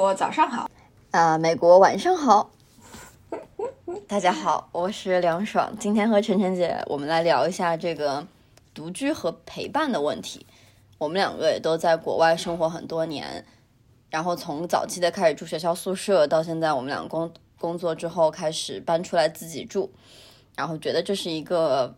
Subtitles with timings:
[0.00, 0.66] 国早上好，
[1.10, 2.50] 啊，美国晚上好。
[4.08, 5.70] 大家好，我是梁爽。
[5.78, 8.26] 今天和晨晨姐，我们来聊一下这个
[8.72, 10.46] 独居和陪伴的问题。
[10.96, 13.44] 我们两个也都在国外生活很多年，
[14.08, 19.90] 然后从早期的开始住学校宿舍，到现在我们俩工工作之后开始搬出来自己住，
[20.56, 21.94] 然后觉得这是一个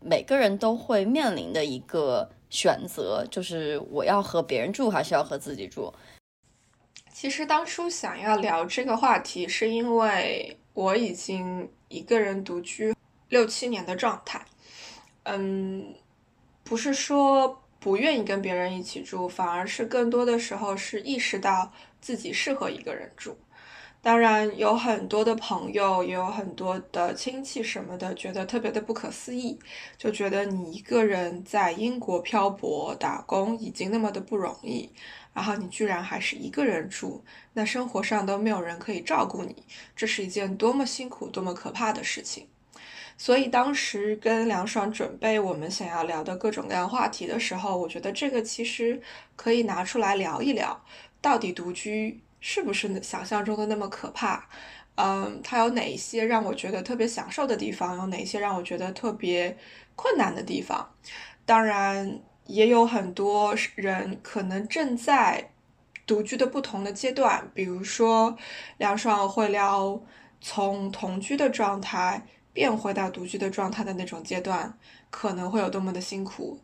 [0.00, 5.92] 每个人都会面临的一个选择，就是我要和别人住还是要和自己住。
[7.12, 12.94] 其实当初想要聊这个话题，是因为我已经一个人独居
[13.28, 14.44] 六七年的状态。
[15.24, 15.94] 嗯，
[16.64, 23.36] 不是说不愿意跟别人一起住，反而是更多的时候是意识到自己适合一个人住。
[24.00, 29.56] 当然，有很多的朋友，也有很多的亲戚什么的，觉得特别的不可思议，
[29.96, 34.90] 就觉得你一个人在英国漂泊打工已经那么的不容易。
[35.34, 39.64] 然后你居然还是一个人住，那生活上都没有人可以照顾你，
[39.96, 42.46] 这是一件多么辛苦、多么可怕的事情。
[43.16, 49.00] 所以当时跟梁爽准备我们想要聊的各种各样话题的时候，我觉得这个其实
[49.36, 50.84] 可以拿出来聊一聊，
[51.20, 54.48] 到底独居是不是想象中的那么可怕？
[54.96, 57.96] 嗯，它有哪一些让我觉得特别享受的地方？
[57.96, 59.56] 有哪些让我觉得特别
[59.94, 60.94] 困难的地方？
[61.46, 62.20] 当然。
[62.46, 65.50] 也有很多人可能正在
[66.06, 68.36] 独居的不同的阶段，比如说
[68.78, 70.02] 梁爽会聊
[70.40, 74.76] 从同居的状态变回到独居的状态的那种阶段，
[75.10, 76.58] 可能会有多么的辛苦。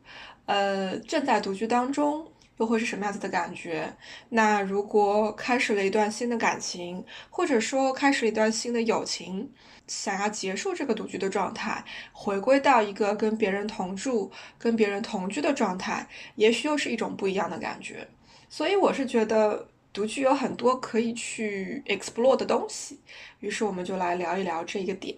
[0.47, 2.27] 呃，正在独居当中。
[2.59, 3.93] 又会是什么样子的感觉？
[4.29, 9.51] 那如果开始了一段新的感情，或者说开始了一段新的友情，
[9.87, 18.07] 想要结束这个独居的状态，回归到一个跟别人同住、跟别人同居的状态，也许又是一种不一样的感觉。
[18.51, 22.99] 所以我是觉得独居有很多可以去 explore 的东西，
[23.41, 25.17] 于是我们就来聊一聊这一个点。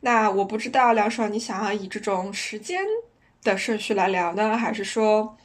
[0.00, 2.82] 那我不知道梁爽，你想要以这种时间
[3.42, 5.36] 的顺序来聊呢，还是说？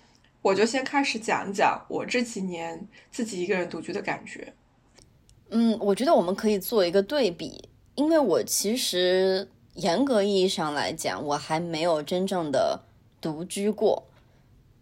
[0.47, 4.53] 我就先开始讲讲我这几年自己一个人独居的感觉。
[5.50, 12.80] 嗯，我觉得我们可以做一个对比，因为我其实严格意义上来讲，我还没有真正的
[13.19, 14.06] 独居过。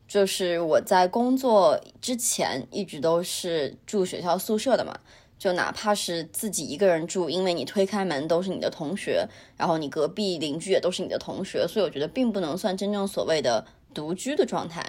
[0.08, 4.96] 就是我在工作之前一直都是住学校宿舍的嘛，
[5.40, 9.28] 就哪怕是自己一个人住，因为你推开门都是你的同学，
[9.58, 13.66] 然后你隔壁邻居也都是你的同学，所以我觉得并不能算真正所谓的
[13.96, 14.86] 独居的状态。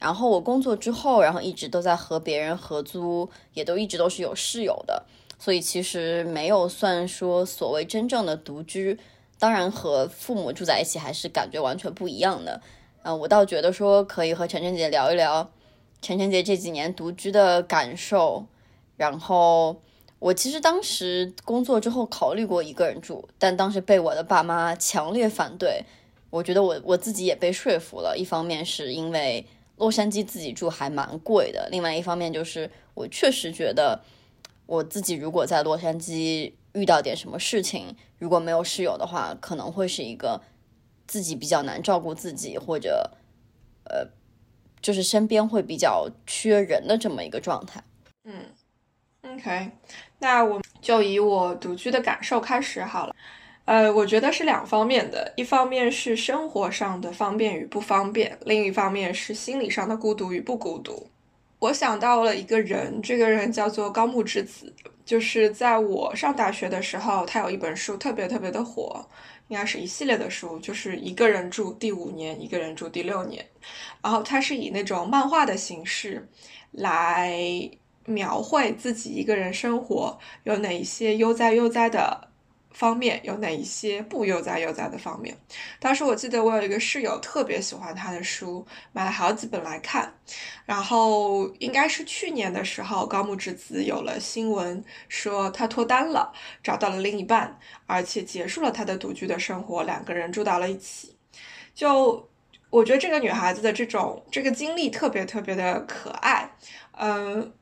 [0.00, 5.04] 然后我工作之后，然后一直都在和别人合租，也都一直都是有室友的，
[5.38, 8.98] 所以其实没有算说所谓真正的独居。
[9.38, 12.62] 当然和父母住在一起还是感觉完全不一样的。
[13.02, 15.50] 嗯，我倒觉得说可以和晨晨姐聊一聊
[16.00, 18.46] 晨晨姐这几年独居的感受。
[18.96, 19.76] 然后
[20.18, 25.84] 我其实当时工作之后考虑过一个人住，但当时被我的爸妈强烈反对。
[26.30, 29.44] 我觉得我我自己也被说服了，一方面是因为。
[29.80, 31.68] 洛杉矶自己住还蛮贵的。
[31.72, 34.00] 另外一方面就是，我确实觉得
[34.66, 40.42] 我自己如果在洛杉矶遇到点什么事情，如果没有室友的话，可能会是一个
[41.06, 43.10] 自己比较难照顾自己，或者
[43.84, 44.06] 呃，
[44.82, 47.82] 就是身边会比较缺人的这么一个状态。
[48.24, 48.44] 嗯
[49.22, 49.70] ，OK，
[50.18, 53.16] 那我就以我独居的感受开始好了。
[53.66, 61.06] 呃，我觉得是两方面的，一方面是生活上的方便与不方便，另一方面是心理上的孤独与不孤独。
[61.60, 64.74] 我想到了一个人，这个人叫做高木直子，
[65.04, 69.06] 就是在我上大学的时候，他有一本书特别特别的火，
[69.46, 73.46] 应该是一系列的书，就是一个人住第五年，一个人住第六年，
[74.02, 76.26] 然后他是以那种漫画的形式
[76.72, 77.70] 来
[78.06, 82.29] 描绘自己一个人生活有哪一些悠哉悠哉的。
[82.72, 85.36] 方面有哪一些不悠哉悠哉的方面？
[85.78, 90.14] 当时我记得我有一个室友特别喜欢他的书，买了好几本来看。
[90.64, 96.32] 然后应该是去年的时候，高木直子有了新闻说他脱单了，
[96.62, 101.16] 找到了另一半，而且结束了他的独居的生活，两个人住到了一起。
[101.74, 102.28] 就
[102.70, 106.50] 我觉得这个女孩子的这种这个经历特别特别的可爱，
[106.92, 107.52] 嗯。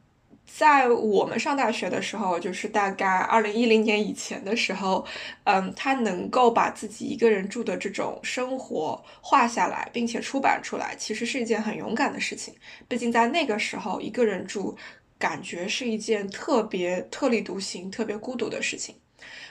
[0.51, 5.05] 在我们上大学的时候，就是大概二零一零年以前的时候，
[5.45, 12.55] 嗯，他能够把自己一个人住的这种生活画下来，并且出版出来，其实是一件很勇敢的事情。
[12.89, 14.77] 毕竟在那个时候，一个人住，
[15.19, 18.97] 感觉是一件特别特立独行、特别孤独的事情。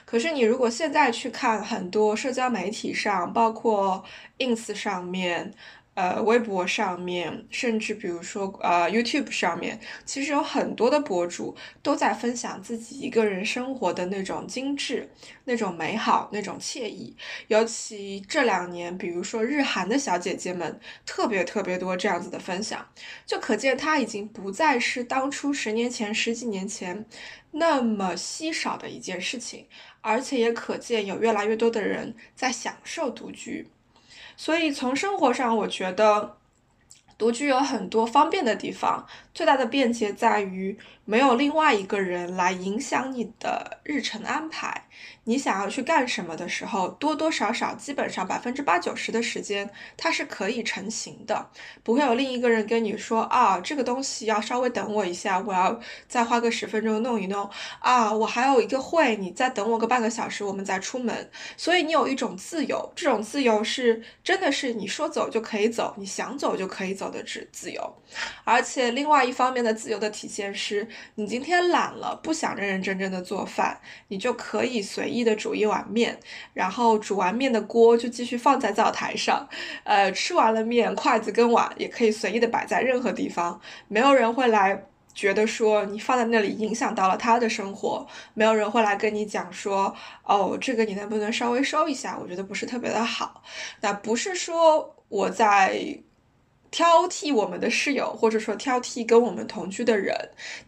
[0.04, 4.02] 可是你如果现在去看很多社交媒体上，包括
[4.38, 5.54] ins 上面。
[5.98, 15.10] 呃，微博上面，甚至比如说呃，YouTube 上面，其实有很多的博主都在分享自己一个人生活的那种精致、
[15.46, 17.16] 那种美好、那种惬意。
[17.48, 22.88] 尤其这两年，比如说日韩的小姐姐们，特别特别多这样子的分享，
[23.26, 27.04] 就可见它已经不再是当初十年前、十几年前
[27.50, 29.66] 那么稀少的一件事情，
[30.00, 33.68] 而且也可见有越来越多的人在享受独居。
[34.40, 36.36] 所以从生活上，我觉得
[37.18, 39.04] 独居有很多方便的地方。
[39.34, 44.87] 最大的便捷在于没有另外一个人来影响你的日程安排。
[45.24, 51.50] 你想要去干什么的时候，多多少少，基本上百分之八九十的时间，它是可以成型的，
[51.82, 55.78] 不会有另一个人跟你说啊，这个东西要稍微等我一下，我要
[56.08, 57.48] 再花个十分钟弄一弄
[57.80, 61.30] 啊，我还有一个会，你再等我个半个小时，我们再出门。
[61.56, 68.02] 所以你有一种自由，这种自由是真的是你说走就可以走，你想走就可以走的自自由。
[68.44, 73.78] 而且另外一方面的自由的体现是，你今天懒了，不想认认真真的做饭，
[74.08, 75.18] 你就可以随意。
[75.28, 76.18] 的煮一碗面，
[76.54, 79.46] 然后煮完面的锅就继续放在灶台上，
[79.84, 92.16] 呃，吃完了面，筷子跟碗也可以随意的摆在任何地方，没有人会来觉得说你放在那里影响到了他的生活，没有人会来跟你讲说，哦，这个你能不能稍微收一下？
[92.18, 93.42] 我觉得不是特别的好。
[93.82, 95.98] 那不是说我在。
[96.70, 100.14] 挑剔我们的室友，或者说挑剔跟我们同居的人，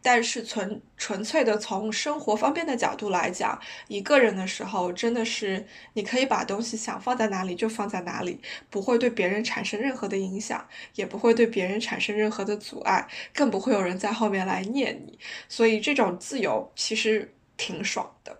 [0.01, 15.19] 但是纯纯粹的从生活方便的角度来讲，一个人的时候真的是你可以把东西想放在哪里就放在哪里，不会对别人产生任何的影响，也不会对别人产生任何的阻碍，更不会有人在后面来念你。
[15.49, 18.39] 所以这种自由其实挺爽的。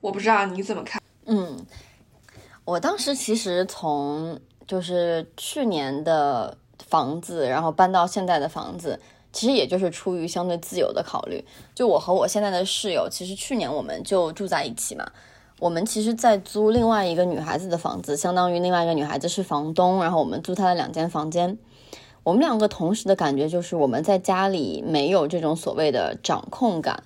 [0.00, 1.00] 我不知道你怎么看？
[1.24, 1.64] 嗯，
[2.64, 6.58] 我当时其实从就是去年的。
[6.92, 9.00] 房子，然后搬到现在的房子，
[9.32, 11.42] 其实也就是出于相对自由的考虑。
[11.74, 15.10] 就我和我现在的室友，其实去年我们就住在一起嘛。
[15.58, 21.56] 我们其实，在租另外一个女孩子的房子，相当于另外一个女孩子是房东，然后我们租她的两间房间。
[22.24, 27.02] 我们两个同时的感觉就是，我们在家里没有这种所谓的掌控感。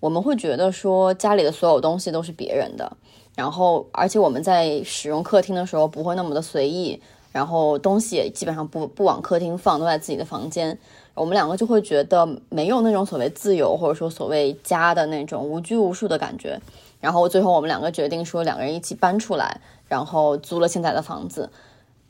[0.00, 2.96] 我们会觉得说，家里的所有东西都是别人的，
[3.36, 7.00] 然后而且我们在使用客厅的时候，不会那么的随意。
[7.30, 10.78] 然后东西也基本上不不往客厅放，都在自己的房间。
[11.14, 16.60] 我们两个就会觉得没有那种所谓自由，或者说所谓家的那种无拘无束的感觉。
[17.00, 21.50] 然后最后我们两个决定说，两个人一起搬出来，然后租了现在的房子。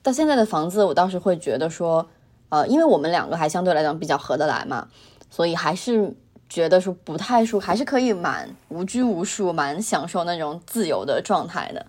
[0.02, 2.06] 到现在的房子，我倒是会觉得说，
[2.50, 4.88] 呃，因为我们两个还相对来讲比较合得来嘛，
[5.30, 6.14] 所以还是
[6.48, 11.84] 觉得说不太舒，还是可以蛮无拘无束，蛮享受那种自由的状态的。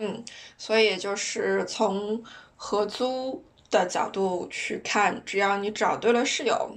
[0.00, 0.24] 嗯，
[0.56, 2.22] 所以也就是从
[2.54, 6.76] 合租的角度去看，只要你找对了室友，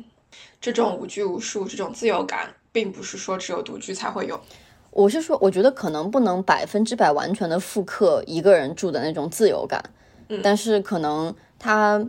[0.59, 4.41] 这种无拘无束、这种自由感，并不是说只有独居才会有。
[4.89, 9.91] 我是说，我觉得可能不能百分之百完全的复刻一个人住的那种自由感，
[10.29, 12.03] 嗯，但是可能它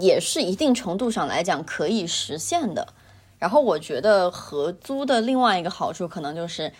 [0.00, 2.94] 也是一定程度上来讲可以实现的。
[3.38, 6.72] 然后我觉得合租的另外一个好处，可能就是。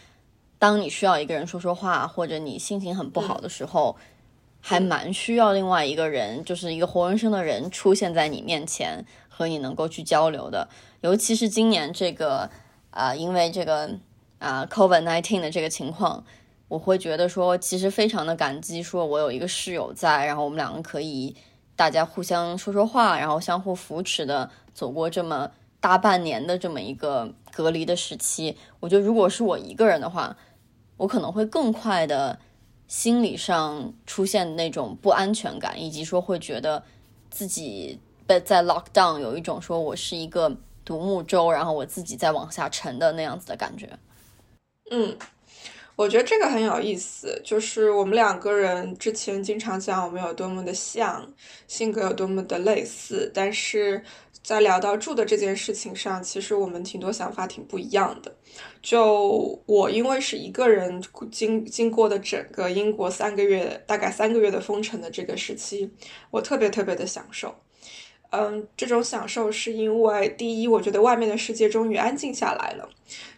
[0.59, 3.97] 当你需要一个人说说话，或者你心情很不好的时候，
[4.61, 10.69] 还蛮需要另外一个人，就是一个活生生的人出现在你面前，和你能够去交流的。
[11.03, 12.51] 尤其是今年这个
[12.91, 13.91] 啊，因为这个
[14.39, 16.25] 啊，COVID nineteen 的这个情况，
[16.69, 21.37] 我会觉得说，其实非常的感激，说我有一个室友在，然后我们两个可以
[21.77, 28.55] 大家互相说说话，然后相互扶持的走过这么大半年的这么一个隔离的时期。
[28.81, 30.37] 我觉得如果是我一个人的话，
[30.99, 32.39] 我可能会更快的，
[32.87, 36.83] 心理上出现那种不安全感，以及说会觉得
[37.31, 43.89] 自己被在 lock down，有一种说我是一个独木舟，然后我自己在往下沉的那样子的感觉。
[44.91, 45.17] 嗯，
[45.97, 51.27] 我觉得这个很有意思，就是我们两个人之前经常讲我们有多么的像，
[51.67, 54.05] 性格有多么的类似，但是
[54.47, 58.33] 在聊到住的这件事情上，其实我们挺多想法挺不一样的。
[58.81, 65.91] 就我因为是一个人经经过的整个英国三个月，大概三个月的封城的这个时期，
[66.31, 67.57] 我特别特别的享受。
[68.31, 72.89] 嗯，这种享受是因为第一，我觉得外面的世界终于安静下来了。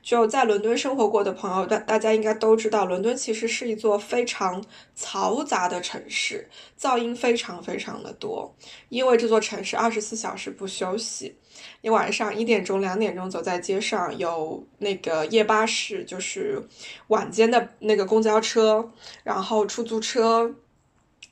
[0.03, 4.65] 就在伦敦生活过的朋友，大大家应该都知道，伦敦其实是一座非常
[4.97, 6.49] 嘈杂的城市，
[6.81, 8.55] 噪音非常非常的多。
[8.89, 11.37] 因为这座城市二十四小时不休息，
[11.83, 16.67] 你晚上一点钟、两点钟走在街上，有那个夜巴士，就是
[17.09, 18.91] 晚间的那个公交车，
[19.23, 20.55] 然后出租车。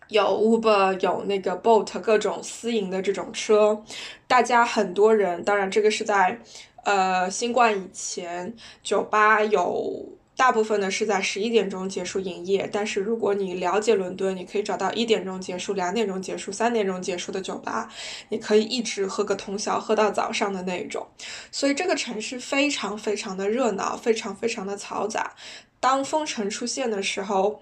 [0.08, 3.82] 有 Uber，有那个 Boat，各种私营的这种车，
[4.28, 6.40] 大家很多人，当然这个是在，
[6.84, 17.90] 呃，新冠以前，酒吧有大部分呢是在十一点钟结束营业，但是如果你了解伦敦，你可以找到一点钟结束、两点钟结束、三点钟结束的酒吧，
[18.28, 21.04] 你可以一直喝个通宵，喝到早上的那种，
[21.50, 25.34] 所以这个城市非常非常的热闹，非常非常的嘈杂。
[25.80, 27.60] 当封城出现的时候。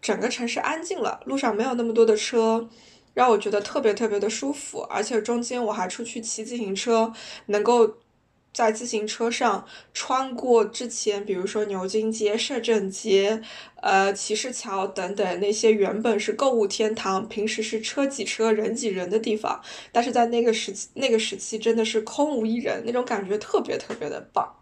[0.00, 2.68] 整个城市安静了，路上没有那么多的车，
[3.14, 4.80] 让我觉得特别特别的舒服。
[4.90, 7.12] 而且中间我还出去骑自行车，
[7.46, 7.96] 能够
[8.52, 9.64] 在自行车上
[9.94, 13.40] 穿过之前，比如说牛津街、摄政街、
[13.80, 19.60] 呃骑士桥等等那些原本是购物天堂、平时是车挤车、人挤人的地方，
[19.92, 24.52] 但是在那个时期，那个时期真的是空无一人，那种感觉特别特别的棒。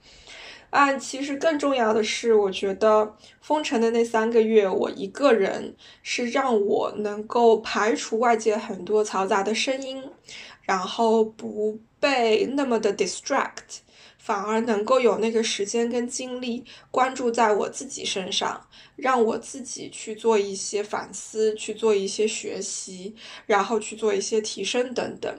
[0.70, 10.02] 啊，其实更重要的是，我觉得封城的那三个月，我一个人是让我能够排除外界很多嘈杂的声音，
[10.62, 13.80] 然后不被那么的 distract。
[14.28, 18.61] 反而能够有那个时间跟精力关注在我自己身上，
[18.94, 23.14] 让我自己去做一些反思，去做一些学习，
[23.47, 25.35] 然后去做一些提升等等。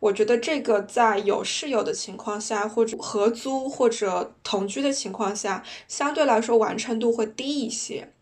[0.00, 8.12] 我觉得这个在有室友的情况下，或者合租或者同居的情况下，相对来说完成度会低一些。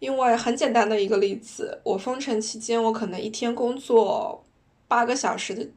[0.00, 4.44] 因为很简单的一个例子，我封城期间，我可能一天工作
[4.88, 5.68] 八个小时的。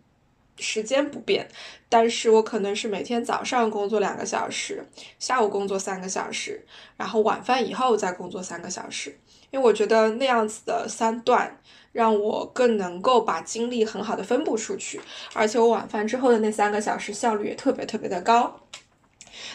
[0.61, 1.49] 时间不变，
[1.89, 4.85] 但是我可能是每天早上工作两个小时，
[5.19, 6.63] 下午工作三个小时，
[6.95, 11.59] 然后晚饭以后再工作三个小时，因为我觉得那样子的三段
[11.91, 15.01] 让我更能够把精力很好的分布出去，
[15.33, 18.61] 而且我晚饭之后的那三个小时效率也特别特别的高。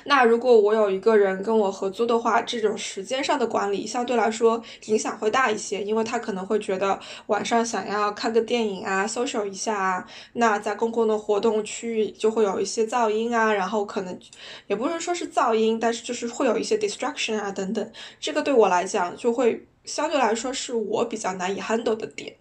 [0.05, 14.19] 那如果我有一个人跟我合租的话，这种时间上的管理相对来说影响会大一些，因为他可能会觉得晚上想要看个电影啊，social 一下啊，那在公共的活动区域就会有一些噪音啊，然后可能
[14.67, 22.37] 也不是说是噪音，但是就是会有一些 distraction 啊等等，这个对我来讲就会相对来说是我比较难以 handle 的点，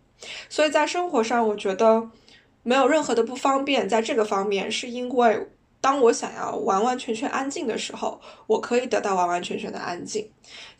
[0.49, 2.09] 所以在生活上我觉得
[2.63, 5.47] 没有任何的不方便，在这个方面是因为。
[5.85, 10.27] 当我想要完完全全安静的时候，我可以得到完完全全的安静。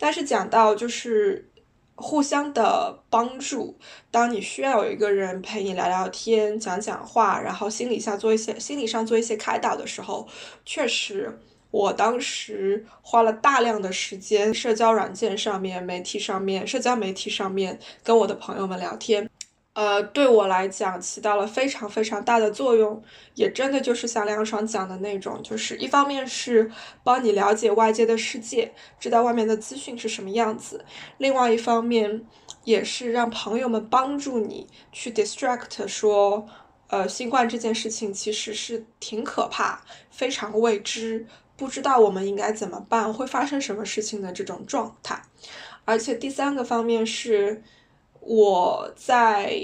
[0.00, 1.48] 但是讲到就是
[1.94, 3.78] 互相的帮助，
[4.10, 10.26] 当你需要有一个人陪你聊聊天、讲讲话，然后心理下做一些心理上做一些开导的时候，
[10.64, 11.38] 确实，
[11.70, 19.30] 我当时花了大量的时间，社交软件上面、媒体上面、社交媒体上面跟我的朋友们聊天。
[19.76, 23.02] 呃，对我来讲起到了非常非常大的作用，
[23.34, 26.72] 也真的就是像梁爽讲的那种，就是一方面是
[27.04, 30.78] 帮你了解外界的世界，知道外面的资讯是什么样子；
[31.18, 32.24] 另外一方面
[32.64, 36.46] 也是让朋友们帮助你去 distract，说，
[36.88, 45.20] 呃，新冠这件事情其实是挺可怕，非常未知，不知道我们应该怎么办，会发生什么事情的这种状态。
[45.84, 47.62] 而且第三个方面是。
[48.26, 49.56] 我在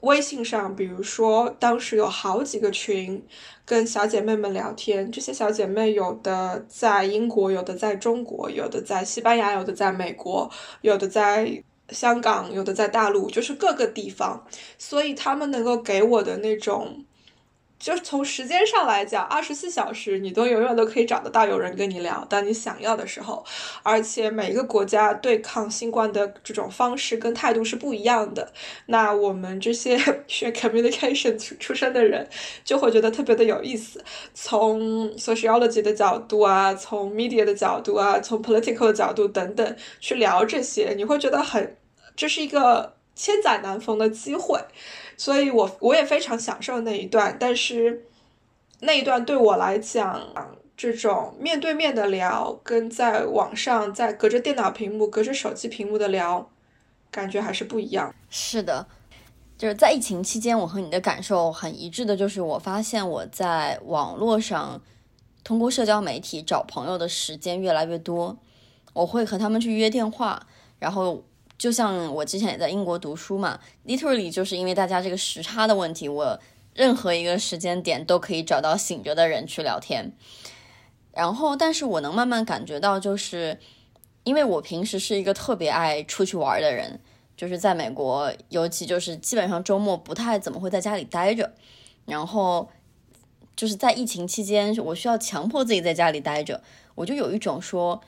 [0.00, 3.24] 微信上，比如说当时有好几个群，
[3.64, 5.10] 跟小姐妹们聊天。
[5.12, 10.50] 这些小姐妹有的在英国，有的在中国，有的在西班牙，有的在美国，
[10.80, 14.44] 有的在香港，有的在大陆，就是各个地方。
[14.76, 17.04] 所以她们能够给我的那种。
[17.80, 23.42] 就是从时间上来讲，二十四小时你都永远都可以找得到有人跟你聊，当你想要的时候。
[23.82, 28.52] 而且每一个国家对抗新冠的这种方式跟态度是不一样的。
[28.86, 32.28] 那我们这些 学 communication 出出身的人，
[32.62, 34.04] 就会觉得特别的有意思。
[34.34, 41.76] 从 sociology 的角度啊，从 media 的角度啊，从 political 的角度等等去聊这些，你会觉得很，
[42.14, 44.60] 这是一个千载难逢的机会。
[45.20, 48.06] 所以，我我也非常享受那一段，但是
[48.80, 50.26] 那一段对我来讲，
[50.74, 56.48] 这种面对面的聊，跟在网上在隔着电脑屏幕、隔着手机屏幕的聊，
[57.10, 58.14] 感觉还是不一样。
[58.30, 58.86] 是的，
[59.58, 64.80] 就是在疫情期间，我和你的感受很一致的，就是我发现我在网络上
[65.44, 68.38] 通过社交媒体找朋友的时间越来越多，
[68.94, 70.46] 我会和他们去约电话，
[70.78, 71.22] 然后。
[71.60, 76.40] 就像我之前也在英国读书嘛，literally 就是因为大家这个时差的问题，我
[76.72, 80.10] 任何一个时间点都可以找到醒着的人去聊天。
[81.12, 83.58] 然后，但是我能慢慢感觉到，就是
[84.24, 86.98] 因为我平时是一个特别爱出去玩的人，
[87.36, 91.52] 就是在美国，尤其就是基本上周末不太怎么会在家里待着。
[92.06, 92.70] 然后
[93.54, 96.62] 就是在疫情期间，我需要强迫自己在家里待着，
[96.94, 98.00] 我就有一种说。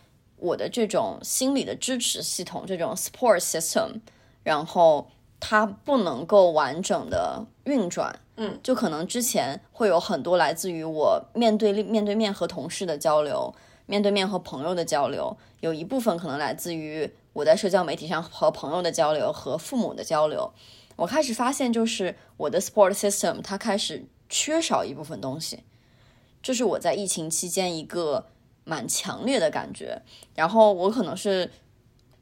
[0.42, 4.00] 我的这种心理的支持系统，这种 support system，
[4.42, 5.08] 然后
[5.38, 13.54] 它不能够完整的运转，嗯，就可能之前会有很多来自于我面对面对面和同事的交流，
[13.86, 20.52] 面对面和朋友的交流，有一部分可能来自于我在社交媒体上和朋友的交流和父母的交流。
[20.96, 25.60] 我开始发现，就是我的 support system 它开始缺少一部分东西，
[26.42, 28.26] 这是我在疫情期间一个。
[28.64, 30.00] 蛮强烈的感觉，
[30.34, 31.50] 然后我可能是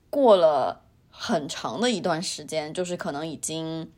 [0.08, 3.92] 过了很长的一段时间，就是可能已经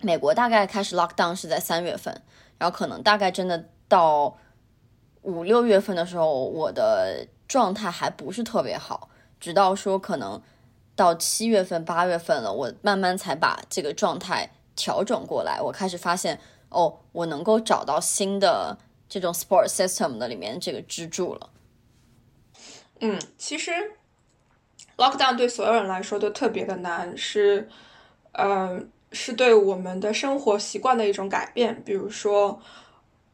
[0.00, 2.22] 美国大概开始 lock down 是在三月份，
[2.58, 4.36] 然后可能大概真的到
[5.22, 9.08] 五六月份的时候，我的状态还不是特别好，
[9.40, 10.42] 直到说可能
[10.94, 18.76] 到七月份八月份了，我慢慢才把这个状态调整过来，我开始发现哦，我能够找到新的
[19.08, 21.50] 这种 sport system 的里面这个支柱了。
[23.06, 23.70] 嗯，其实
[24.96, 27.68] lockdown 对所有人来说都特别的难，是，
[28.32, 28.80] 呃，
[29.12, 31.82] 是对我们的生活习惯的一种改变。
[31.84, 32.58] 比如说，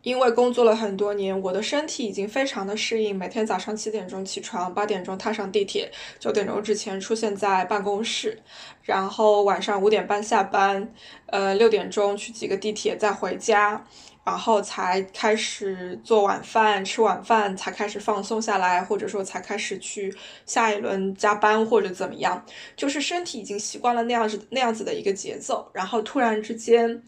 [0.02, 8.42] 因为工作了很多年，我的身体已经非常的适应，每天早上七点钟起床，八点钟踏上地铁，九点钟之前出现在办公室，
[8.82, 10.92] 然后晚上五点半下班，
[11.26, 13.86] 呃，六点钟去挤个地铁再回家。
[14.30, 20.14] 然后才开始做晚饭，吃晚饭才开始放松下来，或者说才开始去
[20.46, 22.46] 下一轮加班或者怎么样，
[22.76, 25.68] 就是身体已经习惯了那样子那样子的一个节奏。
[25.74, 27.02] 然后突然之间，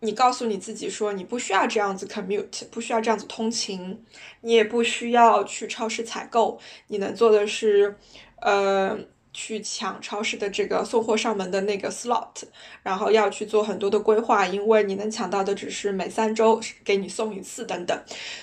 [0.00, 4.04] 你告诉你自己说你不需要这样子 commute，不需要这样子通勤，
[4.40, 7.96] 你也不需要去超市采购，你能做的是，
[8.40, 8.98] 呃。
[9.40, 12.42] 去抢超市的这个送货上门的那个 slot，
[12.82, 17.96] 然后要去做很多的规划，因为你能抢到的只是每三周给你送一次等等。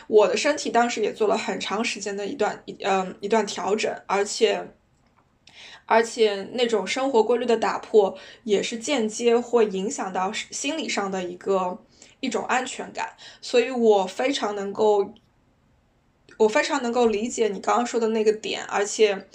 [0.08, 4.72] 我的身体当时也做了很长时间的一段一嗯一段调整，而且
[5.86, 11.78] 而且那种生活规律的打破也是间接会影响到心理上的一个
[12.22, 15.14] 一种安全感，所以我非常能够
[16.38, 19.28] 我非常能够理解你刚刚说的那个点，而且。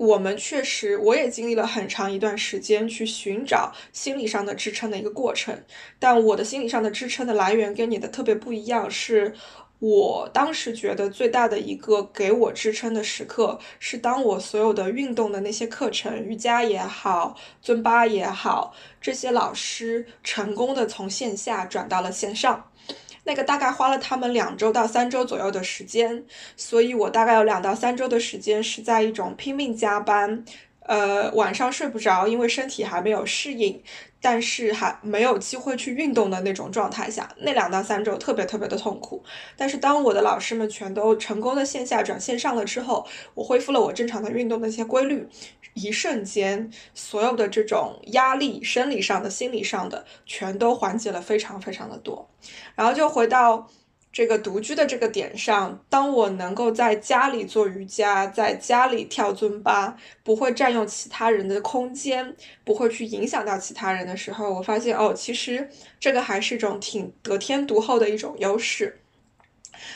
[0.00, 5.62] 我们确实，我也经历了很长一段时间去寻找心理上的支撑的一个过程。
[5.98, 9.34] 但我的心理上的支撑的来源跟你的特别不一样，是
[9.78, 22.69] 我当时觉得最大的一个给我支撑的时刻，是当我所有的运动的那些课程，瑜伽也好，尊巴也好，这些老师成功的从线下转到了线上。
[23.24, 26.24] 那个大概花了他们两周到三周左右的时间，
[26.56, 30.44] 所以我大概有两到三周的时间是在一种拼命加班，
[30.80, 33.82] 呃，晚上睡不着，因为身体还没有适应，
[34.20, 39.22] 但是还没有机会去运动的那种状态下，那两到三周特别特别的痛苦。
[39.56, 45.28] 但是当我的老师们全都成功的线下转线上了之后，我恢复了我正常的运动的一些规律。
[45.74, 52.28] 一瞬间，所有的这种压力，生理上的、心理上的，全都缓解了非常非常的多。
[52.74, 53.68] 然后就回到
[54.12, 65.68] 这个独居的这个点上，当我能够在家里做瑜伽，在家里跳尊巴，不会占用其他人的空间，不会去影响到其他人的时候，我发现哦，其实
[66.00, 69.00] 这个还是一种挺得天独厚的一种优势。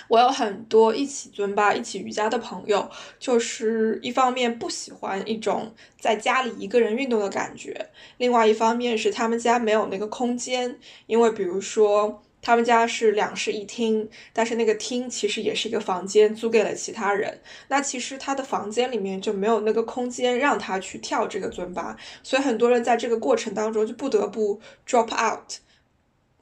[0.08, 25.54] 我有很多一起尊巴、一起瑜伽的朋友，就是一方面不喜欢一种在家里一个人运动的感觉，另外一方面是他们家没有那个空间，因为比如说他们家是两室一厅，但是那个厅其实也是一个房间，租给了其他人，那其实他的房间里面就没有那个空间让他去跳这个尊巴，所以很多人在这个过程当中就不得不 drop out，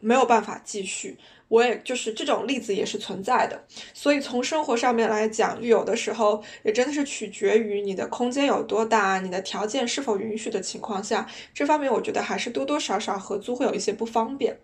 [0.01, 1.17] 没有办法继续。
[1.47, 3.63] 我也就是这种例子也是存在的，
[3.93, 14.59] 所以从生活上面来讲，有的时候也真的是取决于你的空间有多大，你的条件是否允许的情况下，这方面我觉得还是多多少少合租会有一些不方便。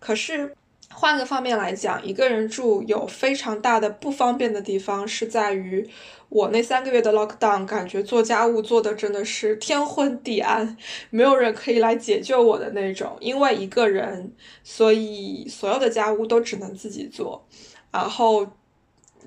[0.00, 0.52] 可是
[0.94, 5.88] 换个方面来讲，一个人住有非常大的不方便的地方，是在于
[6.28, 10.76] 我那三个月的 lockdown，感觉做家务做的真的是天昏地暗，
[11.10, 13.16] 没有人可以来解救我的那种。
[13.20, 17.46] 因为一个人，所以所有的家务都只能自己做，
[17.90, 18.46] 然后。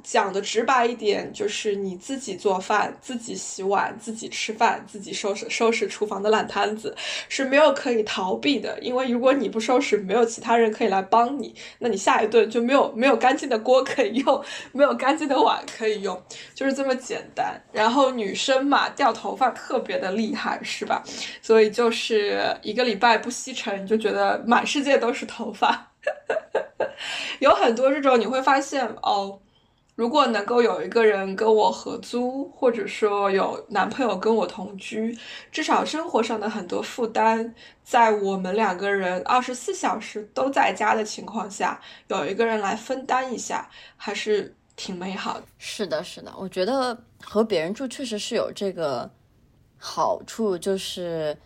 [0.03, 6.95] 讲的直白一点，就是你自己做饭、自己洗碗、自己吃饭、自己收拾收拾厨房的烂摊子
[7.29, 8.77] 是没有可以逃避的。
[8.79, 16.21] 因为如果你不收拾，没有其他人可以来帮你，那你下一顿就没有没有干净的锅可以用，没有干净的碗可以用，
[16.53, 17.61] 就是这么简单。
[17.71, 21.03] 然后女生嘛，掉头发特别的厉害，是吧？
[21.41, 25.91] 所以就是一个礼拜不吸尘，你就觉得满世界都是头发。
[27.39, 29.39] 有很多这种，你会发现哦。
[29.95, 35.17] 如果能够有一个人跟我合租，或者说有男朋友跟我同居，
[35.53, 45.43] 至少生活上的很多负担，在我们两个人二十四小时都在家的情况下，有一个人来分担一下，还是挺美好的。
[45.57, 49.09] 是的，是的，我觉得和别人住确实是有这个
[49.77, 51.37] 好处，就是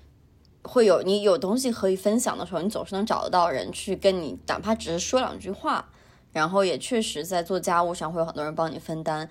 [0.64, 5.88] 会有你有东西可以分享的时候，你总是能找得到人去跟你，哪怕只是说两句话。
[6.32, 9.30] 然后也确实在做家务上会有很多人帮你分担，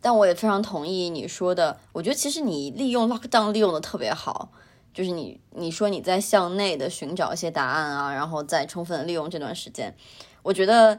[0.00, 4.50] 但我也非常同意你说的，我觉得其实你利用 lockdown 利用的特别好，
[4.94, 9.94] 就是你你说你在向内的寻找一些答案啊，然后再充分利用这段时间，
[10.42, 10.98] 我觉得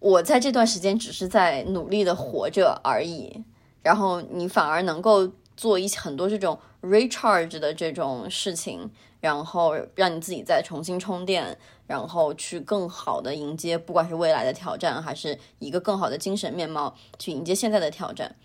[0.00, 3.44] 我在这段时间只是在努力的活着而已，
[3.82, 8.90] 然后你反而能够做一些很多这种 recharge 的这种事情。
[9.20, 18.36] 然后让你自己再重新充电，然后去更好的迎接，不管是未来的挑战，还是一个更好的精神面貌去迎接现在的挑战。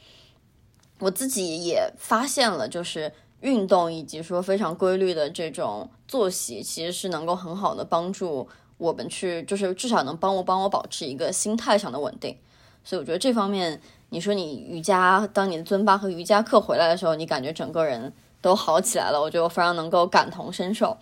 [1.00, 12.38] 我自己也发现了，就是运动以及说非常规律的这种作息，其实是能够很好的帮助我们去，就是至少能帮我帮我保持一个心态上的稳定。
[12.86, 18.13] 所以我觉得这方面，你说你瑜伽，当你的尊巴和瑜伽课回来的时候，你感觉整个人。
[18.41, 20.95] 都好起来了，我觉得我非常能够感同身受。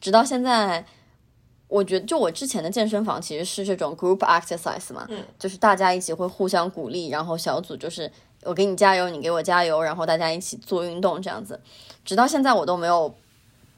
[0.00, 0.84] 直到现在，
[1.68, 8.10] 我觉得就我之前的健身房其实是这种 group exercise 嘛，嗯，就是大家一起会互相鼓励，然后小组就是
[8.42, 11.60] 我给你加油，你给我加油，然后大家一起做运动这样子。
[12.04, 13.14] 直到现在我都没有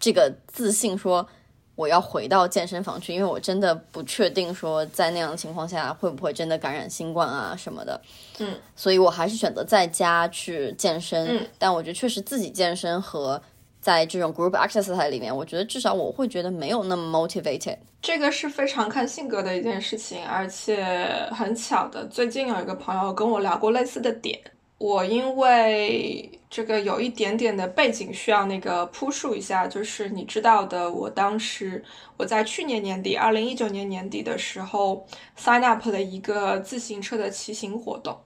[0.01, 1.29] 这个自信说。
[1.75, 8.01] 我要回到健身房去，因为我真的不确定说在那样的情况下会不会真的感染新冠啊什么的。
[8.39, 11.27] 嗯，所以我还是选择在家去健身。
[11.29, 13.41] 嗯，但我觉得确实自己健身和
[13.81, 17.77] 在这种 group exercise 里面，我觉得至少我会觉得没有那么 motivated。
[18.01, 20.85] 这个是非常看性格的一件事情，而且
[21.31, 24.39] 很巧的，最近有一个朋友跟我聊过类似的点。
[24.79, 31.83] 我因为这个有一点点的背景需要那个铺述一下，就是你知道的，我当时
[32.19, 38.21] 我在去年年底，二零一九年年底的时候 sign up 了一个自行车的骑行活动，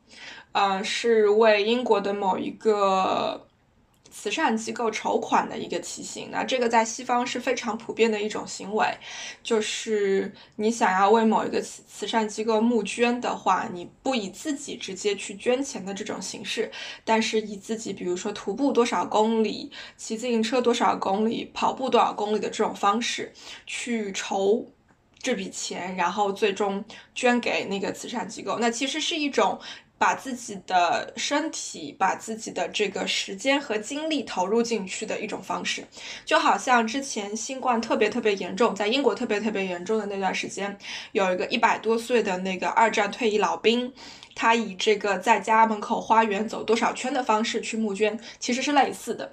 [0.50, 3.45] 呃，是为英国的某一个。
[4.18, 8.86] 慈善机构筹款的一个骑行，那这个在西方是非常普遍的一种行为，
[9.42, 16.70] 就是你想要为某一个慈慈善机构募捐的话，你不以自己直接去捐钱的这种形式，
[17.04, 23.30] 但是以自己，比如说徒步多少公里、骑自行车多少公里、跑步多少公里的这种方式
[23.66, 24.66] 去筹
[25.18, 26.82] 这笔钱，然后最终
[27.14, 29.60] 捐给那个慈善机构，那其实是一种。
[29.98, 35.84] 把自己的身体、把自己的这个时间和精力投入进去的一种方式，
[36.24, 40.76] 就好像之前新冠特别特别严重，在英国特别特别严重的那段时间，
[41.12, 43.92] 有一个一百多岁的那个二战退役老兵，
[44.34, 49.30] 他以这个在家门口花园走多少圈的方式去募捐，其实是类似的。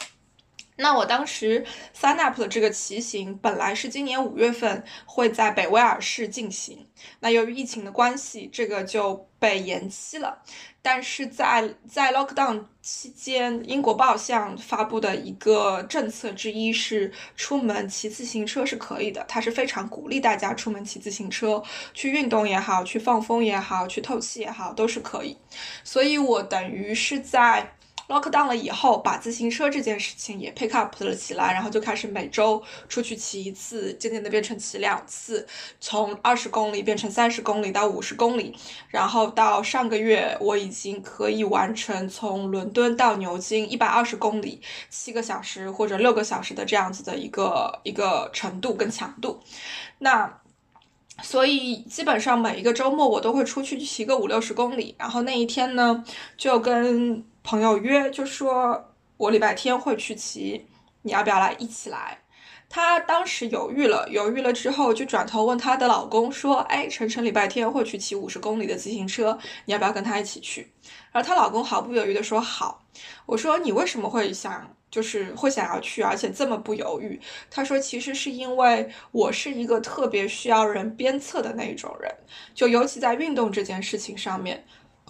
[0.76, 6.88] 那我当时 sign up 的这个骑行本来是今年五月份会在北威尔士进行，
[7.20, 10.42] 那由于疫情的关系，这个就被延期了。
[10.82, 25.38] 但是在在 lockdown 期间，英国报项发布的一个政策之一是，出门骑自行车是可以的，它是非常鼓励大家出门骑自行车，去运动也好，去放风也好，去透气也好，都是可以。
[25.84, 27.76] 所以我等于是在。
[28.14, 35.48] Lock down 了以后，把自行车这件事情也 pick up 了起来，然后就开始每周出去骑一次，渐渐的变成骑两次，
[35.80, 38.56] 从二十公里变成三十公里到五十公里，
[38.90, 49.42] 然后到上个月我已经可以完成从伦敦到牛津一百二十公里，七个小时或者六个小时的这样子的一个一个程度跟强度，
[50.00, 50.40] 那
[51.22, 56.04] 所以基本上每一个周末我都会出去骑个五六十公里，然后那一天呢
[56.38, 57.26] 就跟。
[57.44, 60.66] 朋友约就说，我礼拜天会去骑，
[61.02, 62.20] 你要不要来一起来？
[62.70, 70.72] 她当时犹豫了，犹豫了之后就转头问她的老公说：“哎，晨晨礼拜天会去骑五十公里的自行车，你要不要跟他一起去？”
[71.12, 72.86] 然后她老公毫不犹豫地说：“好。”
[73.28, 77.20] 我说：“你为什么会想，就是会想要去，而且这么不犹豫？”
[77.52, 82.10] 他说：“其实是因为我是一个特别需要人鞭策的那一种人，
[82.56, 84.66] 就尤其在运动这件事情上面。”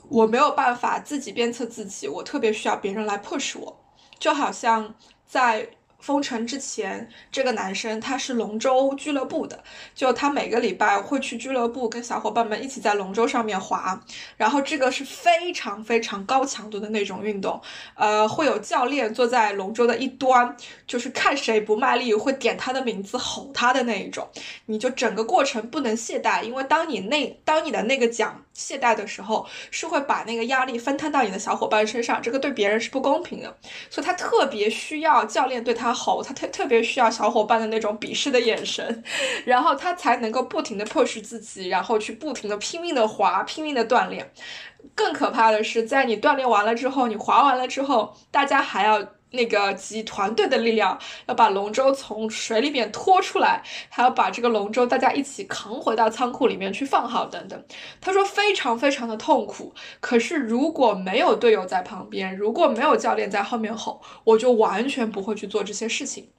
[0.10, 3.84] 我没有办法自己鞭策自己，我特别需要别人来 push 我，
[4.20, 5.70] 就好像在。
[6.04, 9.64] 封城之前，这个男生他是龙舟俱乐部的，
[9.96, 13.98] 就他每个礼拜会去俱乐部跟小伙伴们一起在龙舟上面滑，
[14.36, 17.62] 然后这个是非常非常高强度的那种运动，
[17.96, 20.54] 呃，会有教练坐在龙舟的一端，
[20.86, 24.28] 就是看谁不卖力会点他的名字吼他的那一种，
[24.66, 33.58] 你就整个过程不能懈怠，因为当你那当你的那个奖懈怠的时候，是会把那个压力分摊到你的小伙伴身上，这个对别人是不公平的，
[33.90, 35.94] 所以他特别需要教练对他。
[35.94, 39.04] 吼，他特特别需要小伙伴的那种鄙视的眼神，
[39.46, 44.32] 然后他才能够不停的 push 自己，然后去不停的拼命的滑，拼命的锻炼。
[44.96, 49.04] 更可怕的是，在你锻炼完了之后，你滑完了之后，大家还要。
[49.34, 57.64] 那个集团队的力量，要把龙舟从水里面拖出来，还要把这个龙舟大家一起扛回到仓库里面去放好，等等。
[58.00, 59.74] 他说非常非常的痛苦。
[60.00, 66.30] 可是如果没有队友在旁边，如果没有教练在后面吼，我就完全不会去做这些事情。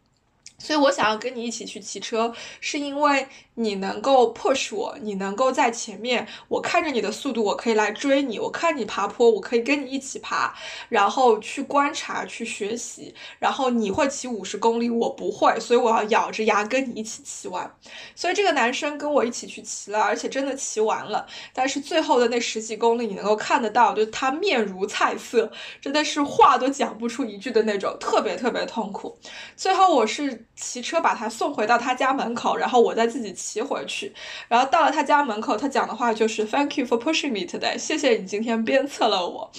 [0.64, 8.38] 所以我想要跟你一起去骑车，是因为你能够 push 我，你能够在前面，我看着你的速度，我可以来追你。
[8.38, 10.54] 我看你爬坡，我可以跟你一起爬，
[10.88, 13.14] 然后去观察、去学习。
[13.38, 17.70] 然后你会骑五十公里，我不会，所以我要咬着牙跟你一起骑完。
[18.16, 21.26] 所以这个男生跟我一起去骑了，而且真的骑完了。
[21.52, 29.18] 但是最后的那十几公里，你能够看得到，就他面如菜色，真的是话都讲不出一句的那种，特别特别痛苦。
[29.54, 30.46] 最后我是。
[30.56, 34.12] 骑车把他送回到他家门口，然后我再自己骑回去。
[34.48, 39.50] 然后到了他家门口，他讲的话就是 “Thank you for pushing me today”，谢谢你今天鞭策了我。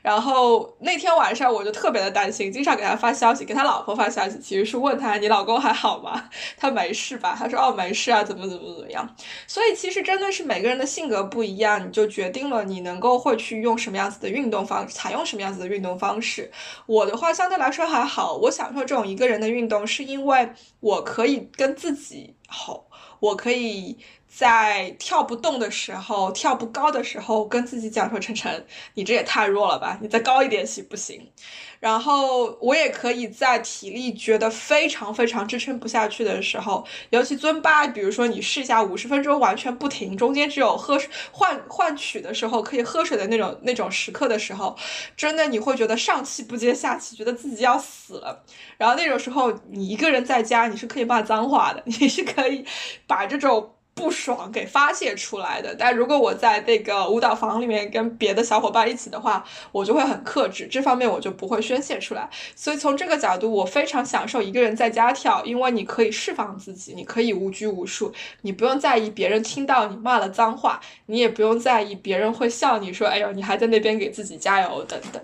[0.00, 6.28] 然后那天晚上我就特别的担心，经常给他发消息，给他老婆发消息，其实是问他你老公还好吗？
[6.56, 7.34] 他没事吧？
[7.36, 9.16] 他说哦没事啊，怎么怎么怎么样。
[9.46, 16.50] 所以其实真的是每个人的性格不一样，你就决定了你能够会去用什么样子的运动方，采用什么样子的运动方式。
[16.86, 20.43] 我的话相对来说还好，我享受这种一个人的运动，是因为。
[20.80, 23.98] 我可以跟自己吼，我可以。
[24.36, 31.30] 在跳不动的时候，跳不高的时候，跟自己讲说：“晨晨，你这也太弱了吧，你再高一点行不行？”
[31.78, 40.98] 然后我也可以在体力觉得非常非常支撑不下去的时候，尤其尊巴，比如说你试一下五十分钟完全不停，中间只有喝
[41.30, 44.74] 换换取的时候可以喝水的那种那种时刻的时候，
[45.16, 48.42] 真的你会觉得上气不接下气，觉得自己要死了。
[48.78, 52.64] 然后那种时候，你一个人在家，你是可以骂脏话的，你是可以
[53.06, 53.70] 把这种。
[53.94, 62.28] 不爽给发泄出来的，但如果我在那个舞蹈房里面跟别的小伙伴一起的话，我就会很克制，这方面我就不会宣泄出来。
[62.56, 75.22] 所以从这个角度，我非常享受一个人在家跳，因为你可以释放自己，你可以无拘无束，你不用在意别人听到你骂了脏话，你也不用在意别人会笑你说，哎呦，你还在那边给自己加油等等。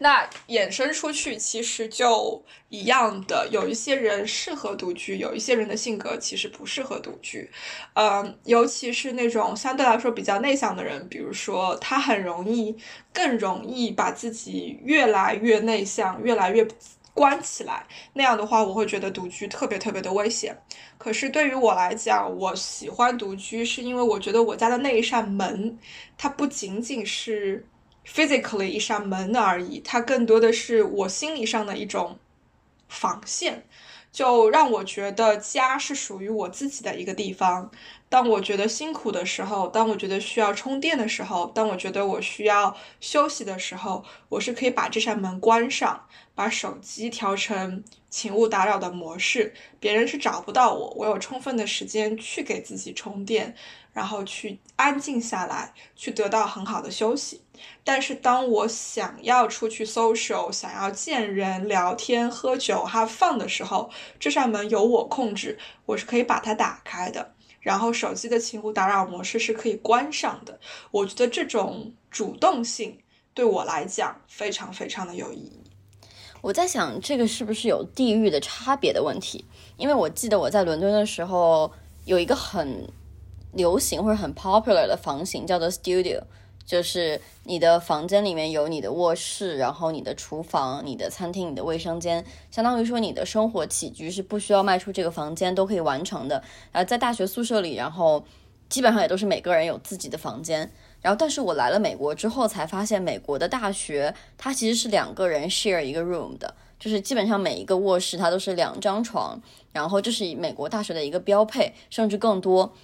[0.00, 7.50] 那衍生出去其实就一样的，有一些人适合独居，有一些人的性格其实不适合独居，
[7.94, 12.76] 嗯，尤其是那种相对来说比较内向的人，比如说他很容易，
[13.12, 16.66] 更容易把自己越来越内向，越来越
[17.12, 20.56] 关起来，那样的话，我会觉得独居特别特别的危险。
[20.96, 25.76] 可是对于我来讲，我喜欢独居，是因为我觉得我家的那一扇门，
[26.16, 27.66] 它不仅仅是。
[28.14, 32.18] Physically 一扇门而已，它更多的是我心理上的一种
[32.88, 33.64] 防线，
[34.10, 37.70] 就让我觉得家是属于我自己的一个地方。
[38.08, 53.54] 当我觉得辛苦的时候，当我觉得需要充电的时候，当我觉得我需要休息的时候，我是可以把这扇门关上，把手机调成请勿打扰的模式，别人是找不到我，我有充分的时间去给自己充电。
[53.90, 57.42] 然后去安静下来，去得到很好的休息。
[57.82, 63.90] 但是当我想要出去 social，想要见人、聊天、喝酒、have fun 的时候，
[64.20, 67.32] 这扇门由我控制，我是可以把它打开的。
[67.60, 70.58] 然后手机的请勿打扰模式是可以关上的。
[70.90, 72.98] 我觉得这种主动性
[73.34, 75.62] 对我来讲非常非常的有意义。
[76.40, 79.44] 我在想，这个是不是有地域的差别的问题？
[79.76, 81.72] 因为我记得我在伦敦的时候
[82.04, 82.86] 有一个很。
[83.54, 86.20] 流行或者很 popular 的房型叫做 studio，
[86.68, 96.44] 就是你的房间里面有你的卧室，然后你的厨房、你的餐厅、你的卫生间，相当于说你的生活起居是不需要迈出这个房间都可以完成的。
[96.70, 98.22] 然后在大学宿舍里，然后
[98.68, 100.70] 基本上也都是每个人有自己的房间。
[101.00, 109.40] 然后，但是我来了美国之后才发现，美国的大学它其实是两个人 share 一个 room 的，就是基本上每一个卧室它都是两张床，
[109.72, 112.74] 然后这是美国大学的一个标配，甚至更多。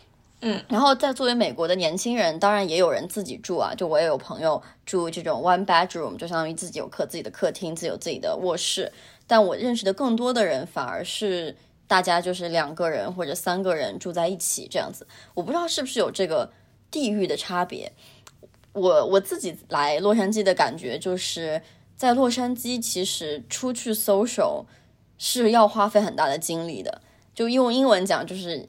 [0.41, 8.93] 嗯，然后在作为美国的年轻人，当然也有人自己住啊，就我也有朋友住这种 one bedroom，就相当于自己有客自己的客厅，自己有自己的卧室。
[9.27, 15.07] 但我认识的更多的人，反而是大家就是两个人或者三个人住在一起这样子。
[15.33, 16.53] 我不知道是不是有这个
[16.91, 17.91] 地域的差别。
[18.75, 21.63] 我我自己来洛杉矶的感觉就是
[21.97, 24.67] 在洛杉矶，其实出去 social
[25.17, 27.01] 是要花费很大的精力的。
[27.35, 28.69] 就用英文讲就是。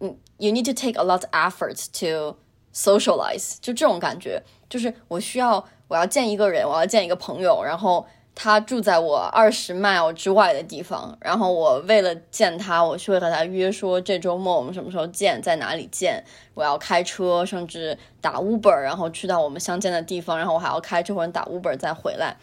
[0.00, 2.36] 嗯，you need to take a lot of effort to
[2.74, 22.36] socialize，就这种感觉，就是我需要我要见一个人，我要见一个朋友，然后他住在我二十 mile 之外的地方，然后我为了见他，我去和他约说这周末我们什么时候见，在哪里见，我要开车，甚至打 Uber，然后去到我们相见的地方，然后我还要开车或者打 Uber 再回来。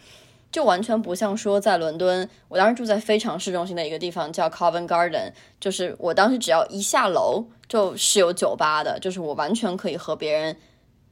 [0.54, 10.56] 就完全不像说在伦敦，我当时住在非常市中心的一个地方叫 Covent Garden，就是我当时只要一下楼就是有酒吧的，就是我完全可以和别人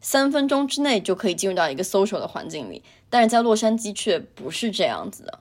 [0.01, 5.41] 三分钟之内就可以进入到一个 social 的环境里，但是在洛杉矶却不是这样子的。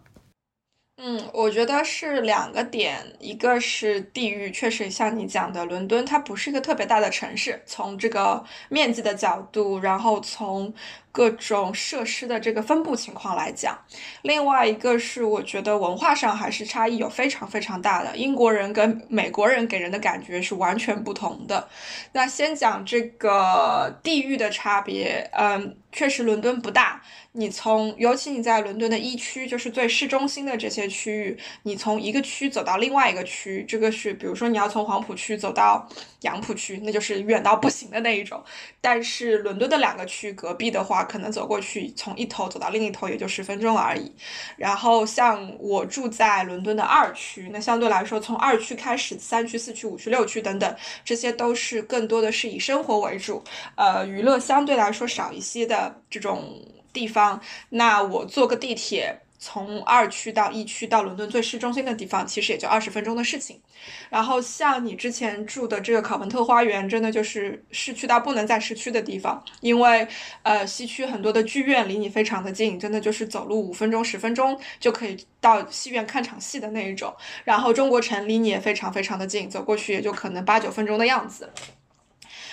[1.03, 10.71] 嗯，我觉得是两个点，一个是地域，确实像你讲的，伦敦它不是一个特别大的城市，从这个面积的角度，然后从
[11.11, 13.77] 各种设施的这个分布情况来讲，
[14.21, 21.67] 另外一个是我觉得文化上还是差异有非常非常大的，英国人跟美国人给人的感觉是完全不同的。
[22.13, 27.01] 那先讲这个地域的差别，嗯，确实伦敦不大。
[27.33, 35.87] 你从，尤其你在伦敦的一区，就是最市中心的这些区域，你从一个区走到另外一个区，这个是，比如说你要从黄浦区走到
[36.21, 38.43] 杨浦区，那就是远到不行的那一种。
[38.79, 44.11] 但是伦敦的两个区隔壁的话，可能走过去从一头走到另一头也就十分钟而已。
[44.57, 53.43] 然后像我住在伦敦的二区，那相对来说，从二区开始，三区、四区、五区、六区等等，这些都是更多的是以生活为主，
[53.75, 56.59] 呃，娱乐相对来说少一些的这种。
[56.93, 63.59] 地方，那我坐个地铁从二区到一区到伦敦最市中心的地方，其实也就二十分钟的事情。
[64.07, 70.07] 然后像你之前住的这个考文特花园，真的就是市区到不能再市区的地方，因为
[70.43, 77.11] 呃西区很多的剧院离你非常的近，真的就是走路五分钟十分钟就可以到戏院看场戏的那一种。
[77.43, 81.51] 然后中国城离你也非常非常的近，走过去也就可能八九分钟的样子。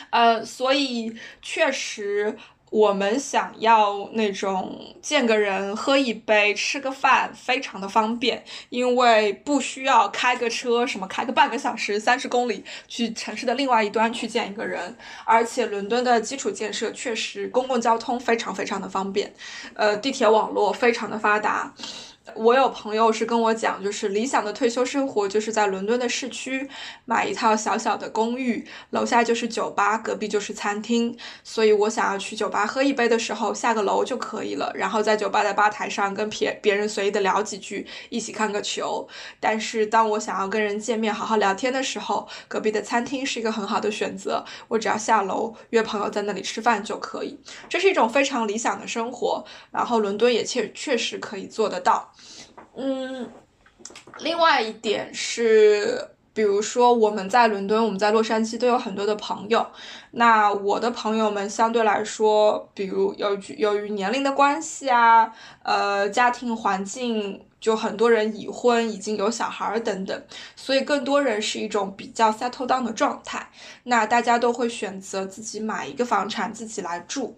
[0.09, 2.39] 呃，所以确实。
[2.71, 14.97] 我们想要那种见个人、喝一杯、吃个饭，非常的方便，因为不需要开个车，什么开个半个小时、三十公里去城市的另外一端去见一个人。
[15.25, 19.33] 而且伦敦的基础建设确实，公共交通非常非常的方便，
[19.75, 21.75] 呃，地铁网络非常的发达。
[22.35, 26.69] 我有朋友是跟我讲，就是理想的退休生活就是在伦敦的市区
[27.05, 31.17] 买一套小小的公寓，楼下就是酒吧，隔壁就是餐厅。
[31.43, 39.09] 所以我想要去酒吧喝一杯的时候，下个楼就可以了，然后在酒吧的吧台上跟别别人随意的聊几句，一起看个球。
[39.41, 47.39] 但是当我想要跟人见面好好聊天的时候，隔壁的餐厅是一个很好的选择，我只要下楼约朋友在那里吃饭就可以。
[47.69, 52.13] 这是一种非常理想的生活，然后伦敦也确确实可以做得到。
[52.81, 53.29] 嗯，
[54.21, 59.67] 另外一点是，比如说我们在伦敦，我们在洛杉矶都有很多的朋友。
[60.13, 65.33] 那我的朋友们相对来说，比如由于由于年龄的关系啊，
[65.65, 67.45] 呃，家庭环境。
[67.61, 70.23] 就很多人已婚，已经有小孩儿等等，
[70.55, 73.51] 所以更多人是一种比较 settle down 的状态。
[73.85, 77.35] 那大家都会选择自己买一个房产自己来住，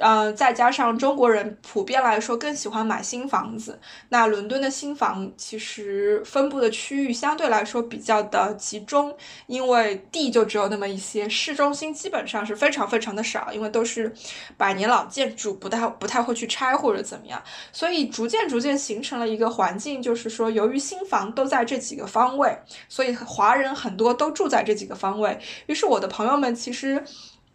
[0.00, 3.78] 嗯，再加上中国人普遍来说更喜欢买新房子。
[4.08, 14.12] 那伦敦的新房其实分布的区域相对来说比较的集中，因为地就只有那么一些，市中心基本上是非常非常的少，因为都是
[14.56, 17.40] 百年老建筑，不太不太会去拆或者怎么样，
[17.72, 19.59] 所以逐渐逐渐形成了一个。
[19.60, 22.56] 环境就是说，由于新房都在这几个方位，
[22.88, 25.38] 所以华人很多都住在这几个方位。
[25.66, 27.04] 于是我的朋友们其实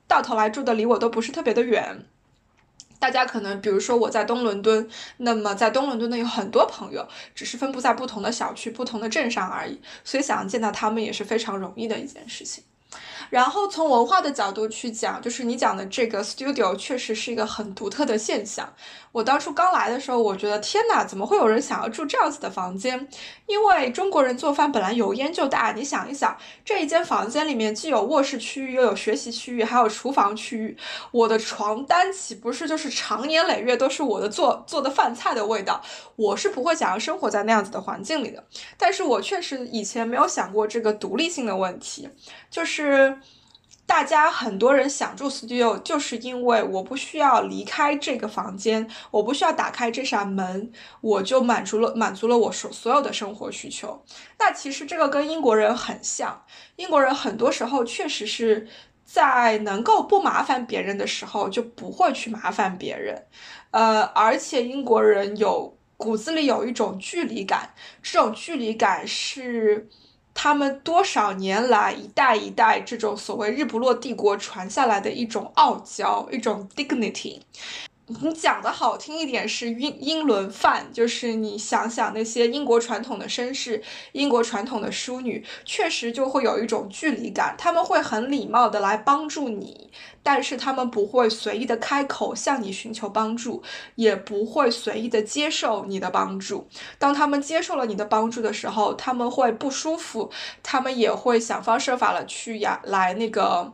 [0.08, 2.06] 到头来住的离我都不是特别的远。
[3.00, 9.82] 大家可能比如说我在东伦敦，那么在东伦敦呢有很多朋友，只是分布在不同的小区、不同的镇上而已。
[10.04, 12.64] 所以想要见到他们也是非常容易的一件事情。
[13.30, 18.74] 然后从文化的角度去讲，就是你讲的这个 studio 确实是一个很独特的现象。
[19.12, 23.08] 我当初刚来的时候，我觉得天哪，怎么会有人想要住这样子的房间？
[23.48, 30.78] 因为中国人做饭本来油烟就大，你想一想，这一间房间里面既有卧室区域，又有学习区域，还有厨房区域，
[31.12, 35.82] 我的床单岂不是就是长年累月都是我的做做的饭菜的味道？
[36.18, 38.44] 我是不会想要生活在那样子的环境里的。
[38.78, 42.10] 但是我确实以前没有想过这个独立性的问题，
[42.50, 43.15] 就是。
[43.88, 50.72] 大家很多人想住 studio，就是因为我不需要离开这个房间，我不需要打开这扇门，
[51.02, 54.04] 我就满足了满足了我所所有的生活需求。
[54.40, 56.44] 那其实这个跟英国人很像，
[56.78, 58.68] 英国人很多时候确实是
[59.06, 63.28] 在能够不麻烦别人的时候就不会去麻烦别人，
[63.72, 69.88] 呃，而且英国人有骨子里有一种距离感，这种距离感是。
[70.36, 77.40] 他们多少年来一代一代这种所谓日不落帝国传下来的一种傲娇，一种 dignity。
[78.08, 83.82] 你讲的好听一点是英英伦范，就是你想想那些英国传统的绅士、
[84.12, 87.56] 英国传统的淑女，确实就会有一种距离感。
[87.58, 89.90] 他们会很礼貌的来帮助你，
[90.26, 93.62] 但是他们不会随意的开口向你寻求帮助，
[93.94, 96.68] 也不会随意的接受你的帮助。
[96.98, 100.32] 当他们接受了你的帮助的时候，他们会不舒服，
[100.64, 103.74] 他们也会想方设法的去呀来那个。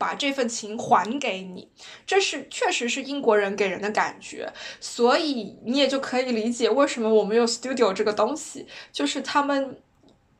[0.00, 1.68] 把这份情还给你，
[2.06, 9.76] 这是确实是英国人给人的感觉，所以你也就可以理解为什么我们有 studio 这个东西，就是他们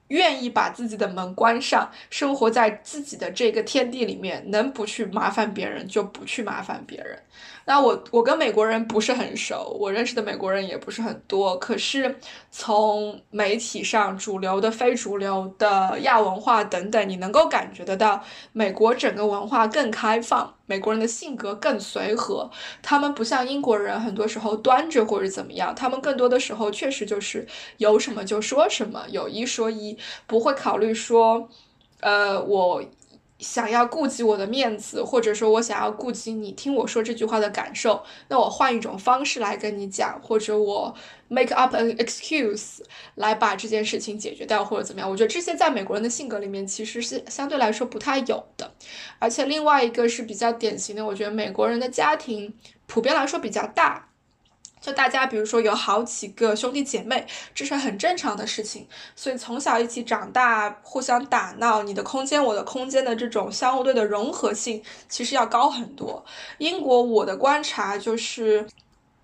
[0.09, 7.19] 愿意把自己的门关上，生活在自己的这个天地里面，能不去麻烦别人就不去麻烦别人。
[7.69, 11.59] 那我我跟美国人不是很熟，我认识的美国人也不是很多。
[11.59, 12.19] 可是
[12.51, 22.51] 从媒体上主流的、非主流的亚文化等等，你能够感觉得到，美国整个文化更开放，美国人的性格更随和。
[22.83, 27.47] 他们不像英国人，很多时候端着或者怎么样，他们更多的时候确实就是
[27.77, 31.47] 有什么就说什么，有一说一，不会考虑说，
[32.01, 32.83] 呃，我。
[33.39, 40.95] 想要顾及我的面子，或者说我想要顾及你听我说这句话的感受，那我换一种方式来跟你讲，或者我
[41.29, 42.81] make up an excuse
[43.15, 45.09] 来把这件事情解决掉，或者怎么样？
[45.09, 48.73] 我觉得这些在美国人的性格里面其实是相对来说不太有的。
[49.21, 52.53] 而且另外一个是比较典型的，我觉得美国人的家庭
[52.87, 54.08] 普遍来说比较大。
[54.81, 58.87] 就大家，比如说有好几个兄弟姐妹，这是很正常的事情。
[59.15, 66.25] 所以从小一起长大，互相打闹，你的空间我的空间的这种相互对的融合性，其实要高很多。
[66.59, 68.67] 英国，我的观察就是。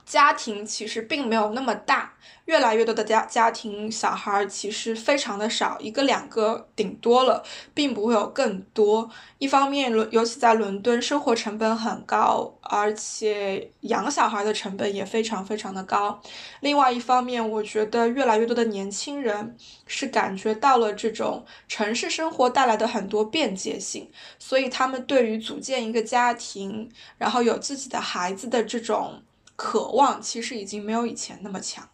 [0.04, 2.12] 家庭其实并没有那么大，
[2.44, 7.42] 越来越多的家家庭小孩其实非常的少，一个两个顶多了，
[7.72, 9.10] 并不会有更多。
[9.38, 16.20] 一方面，伦尤其在伦敦，生活成本很高，而且养小孩的成本也非常非常的高。
[16.60, 29.22] 另外一方面，我觉得越来越多的年轻人是感觉到了这种城市生活带来的很多便捷性，所以他们对于组建一个家庭，然后有自己的孩子的这种。
[29.56, 31.88] 渴望其实已经没有以前那么强。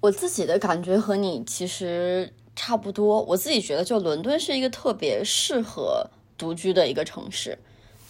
[0.00, 3.22] 我自己的感觉和你其实差不多。
[3.22, 7.58] 我自己觉得，就伦敦是一个特别适合独居的一个城市。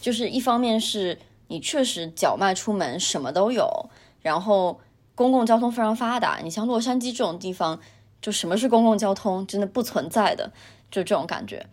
[0.01, 1.19] 就是一方面是
[1.49, 3.91] 你确实脚迈出门什么都有，
[4.23, 4.81] 然后
[5.15, 6.39] 公共交通非常发达。
[6.43, 7.79] 你像洛杉矶这种地方，
[8.23, 10.53] 就什么是公共交通真的不存在的，
[10.91, 11.67] 就这种感觉。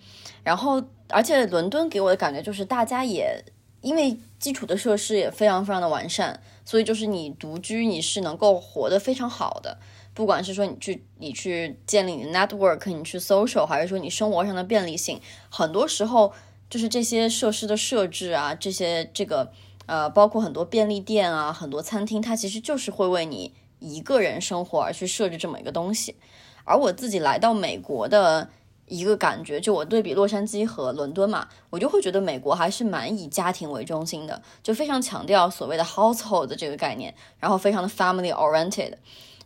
[0.43, 3.43] 然后，而且伦敦给我的感觉就是大家也
[3.81, 6.41] 因为基础的设施也非常非常的完善。
[6.67, 9.77] 所以就是你独居，你是能够活得非常好的。
[10.13, 16.33] 不管是说你去你去建立你的 network，你去 social，还是说你生活上的便利性，很多时候
[16.69, 19.49] 就是这些设施的设置啊，这些这个
[19.85, 26.17] 呃，包括很多便利店啊，很多餐厅，它其实就是会为你一个人生活而去设置这么一个东西。
[26.65, 28.49] 而我自己来到美国的。
[28.87, 38.93] 一个感觉，就我对比洛杉矶和伦敦嘛，我就会觉得美国还是蛮以家庭为中心的，就非常强调所谓的 household 这个概念，然后非常的 family oriented。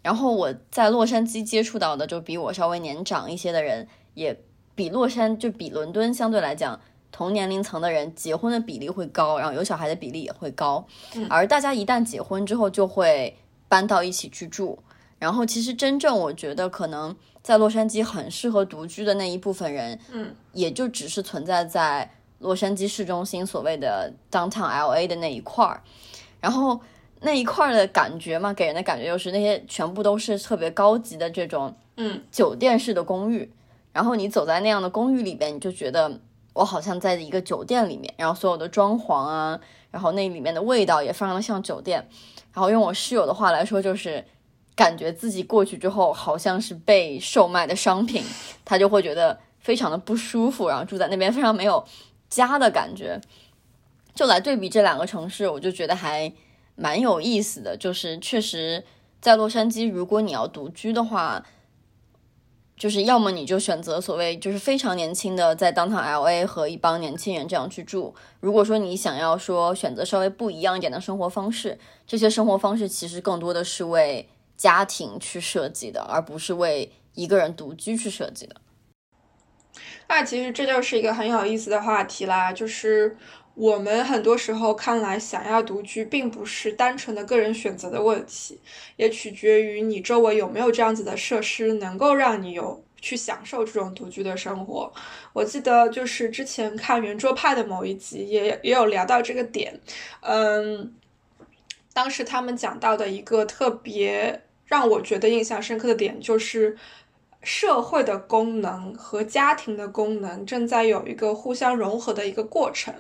[0.04, 4.40] 然后我在洛杉矶接触到的，就比我稍微年长一些的人，也
[4.76, 6.80] 比洛杉就比伦敦相对来讲，
[7.12, 10.86] 同年龄层的人结婚的比例会高，然后有小孩的比例也会高。
[11.30, 13.36] 而大家一旦结婚之后，就会
[13.68, 14.78] 搬到一起去住。
[15.18, 17.16] 然后其实真正我觉得可能。
[17.44, 25.82] 在洛杉矶很适合独居的那一部分人，嗯，也就只是存在在洛杉矶市中心所谓的 downtown LA 的那一块儿，
[26.40, 26.80] 然后
[27.22, 33.52] 那一块儿的感觉嘛，给人的感觉就是那些全部都是特别高级的这种，嗯，酒店式的公寓，
[33.92, 36.20] 然后你走在那样的公寓里边，你就觉得
[36.54, 42.08] 我好像在一个酒店里面，然后所有的装潢啊，然后那里面的味道也非常的像酒店。
[42.54, 44.26] 然后用我室友的话来说，就是
[44.76, 48.24] 感觉自己过去之后好像是被售卖的商品，
[48.66, 51.84] 他就会觉得非常的不舒服，然后住在那边非常没有
[52.30, 53.20] 家的感觉。
[54.14, 56.32] 就来对比这两个城市，我就觉得还
[56.76, 57.78] 蛮有意思的。
[57.78, 58.84] 就是确实
[59.20, 61.46] 在洛杉矶，如果你要独居的话。
[62.78, 68.16] 就是要么你就选择所谓就是非常年轻的在 downtown LA 和一帮年轻人这样去住。
[68.40, 74.28] 如果说你想要说选择稍微不一样一点的生活方式，这些生活方式其实更多的是为
[74.62, 78.56] 家庭去设计的，而不是为一个人独居去设计的。
[80.08, 83.18] 那其实这就是一个很有意思的话题啦，就是。
[83.54, 88.58] 我们很多时候看来，想要独居并不是单纯的个人选择的问题，
[88.96, 94.92] 也取决于你周围有没有这样子的设施，能够让你有去享受这种独居的生活。
[95.34, 99.82] 我记得就是之前看圆桌派的某一集，也也有聊到这个点。
[100.22, 100.96] 嗯，
[101.94, 106.76] 当时他们讲到的一个特别让我觉得印象深刻的点，就是。
[107.44, 112.94] 社会的功能和家庭的功能正在有一个互相融合的一个过程。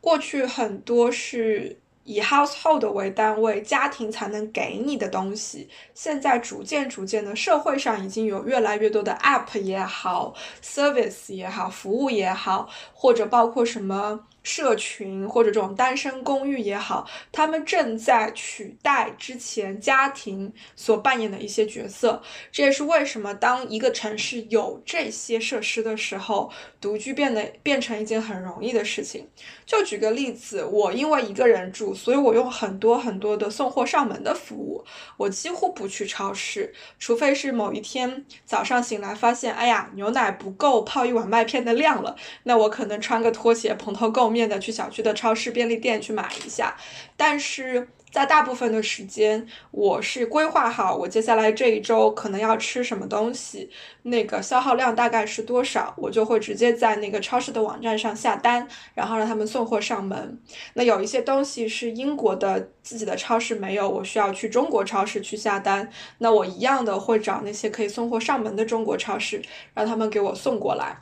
[0.00, 14.26] 过去很多是以 household 为单位，家庭才能给你的东西，现在逐渐逐渐的，社会上已经有越来越多的 app 也好，service 也好，服务也好，或者包括什么。
[14.48, 22.22] 社群或者这种单身公寓也好，他们正在取代之前家庭所扮演的一些角色。
[22.50, 29.28] 这也是为什么当一个城市有这些设施的时候，独居变得变成一件很容易的事情。
[29.66, 34.82] 就举个例子，我因为一个人住，所以我用很多很多的送货上门的服务。
[35.18, 46.76] 我几乎不去超市，除非是某一天早上醒来发现，哎呀，牛奶不够泡一碗麦片的量了，那我可能穿个拖鞋蓬头垢面面的去小区的超市便利店去买一下。
[47.16, 47.88] 但是。
[48.10, 53.68] 在大部分的时间，我是规划好我接下来这一周可能要吃什么东西，
[54.04, 60.40] 那个消耗量大概是多少，我就会直接在那个超市的网站上下单，然后让他们送货上门。
[60.72, 69.42] 那有一些东西是英国的自己的超市没有，我需要去中国超市去下单，那我一样的会找那些可以送货上门的中国超市，
[69.74, 70.96] 让他们给我送过来。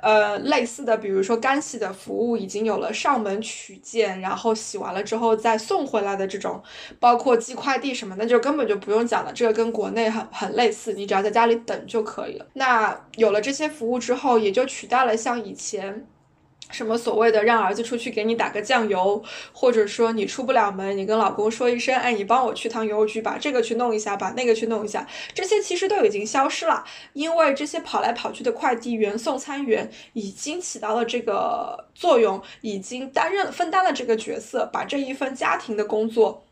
[0.00, 6.62] 呃，类似的，比如说干洗的服务已经有了上门取件，然后洗完了之后再送回来的这种，
[7.00, 12.46] 包括寄快递什么，那就根本就不用讲了，这个跟国内很很类似，你只要在家里等就可以了。
[12.54, 16.06] 那有了这些服务之后，也就取代了像以前。
[16.70, 36.44] 什么所谓的让儿子出去给你打个酱油，或者说你出不了门，你跟老公说一声，哎，你帮我去趟邮局，把这个去弄一下，把那个去弄一下，这些其实都已经消失了，因为这些跑来跑去的快递员、送餐员已经起到了这个作用，已经担任分担了这个角色，把这一份家庭的工作。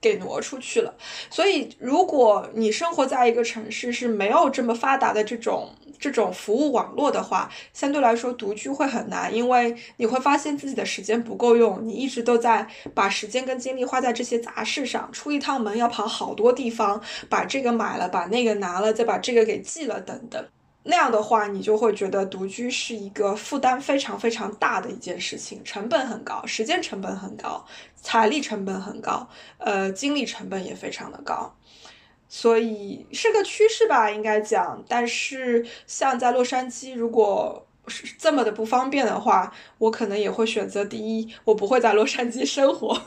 [0.00, 0.94] 给挪出去了，
[1.28, 20.44] 所以如果你生活在一个城市是没有这么发达的这种这种服务网络的话，相对来说独居会很难，因为你会发现自己的时间不够用，你一直都在把时间跟精力花在这些杂事上，出一趟门要跑好多地方，把这个买了，把那个拿了，再把这个给寄了，等等。
[20.90, 27.62] 那样的话，你就会觉得独居是一个负担非常非常大的一件事情，成本很高，时间成本很高，
[27.94, 29.28] 财力成本很高，
[29.58, 31.54] 呃，精力成本也非常的高，
[32.26, 34.82] 所以是个趋势吧，应该讲。
[34.88, 42.98] 但是像在洛杉矶，如果是这么的不方便的话，我可能也会选择第一，我不会在洛杉矶生活。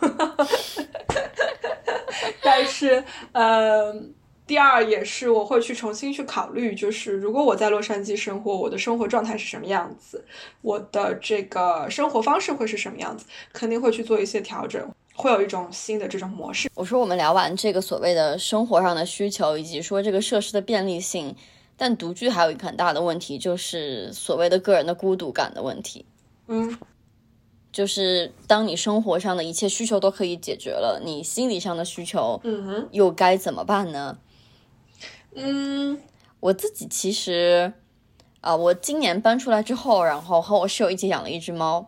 [2.43, 4.13] 但是，嗯。
[4.51, 10.21] 第二也是我会去重新去考虑，就是如果我在洛杉矶生活，我的生活状态是什么样子，
[10.61, 14.85] 我的这个生活方式会是什么样子，肯定会去做一些调整，
[15.15, 16.69] 会有一种新的这种模式。
[16.75, 21.33] 我说我们聊完这个所谓的生活上的需求，以及说这个设施的便利性，
[21.77, 26.05] 但独居还有一个很大的问题，就是所谓的个人的孤独感的问题。
[26.47, 26.77] 嗯，
[27.71, 34.17] 就是当你生活上的一切需求都可以解决了，你心理上的需求，嗯哼，又该怎么办呢？
[34.19, 34.27] 嗯，
[35.35, 35.99] 嗯
[36.41, 37.71] 我自己其实，
[38.41, 41.87] 啊，我今年搬出来之后，然后和我室友一起养了一只猫。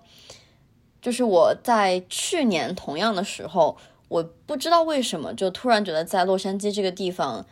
[1.02, 3.78] 就是我在去年同样的时候，
[4.08, 7.46] 我不知道为什么就突然觉得在洛杉矶这个地方，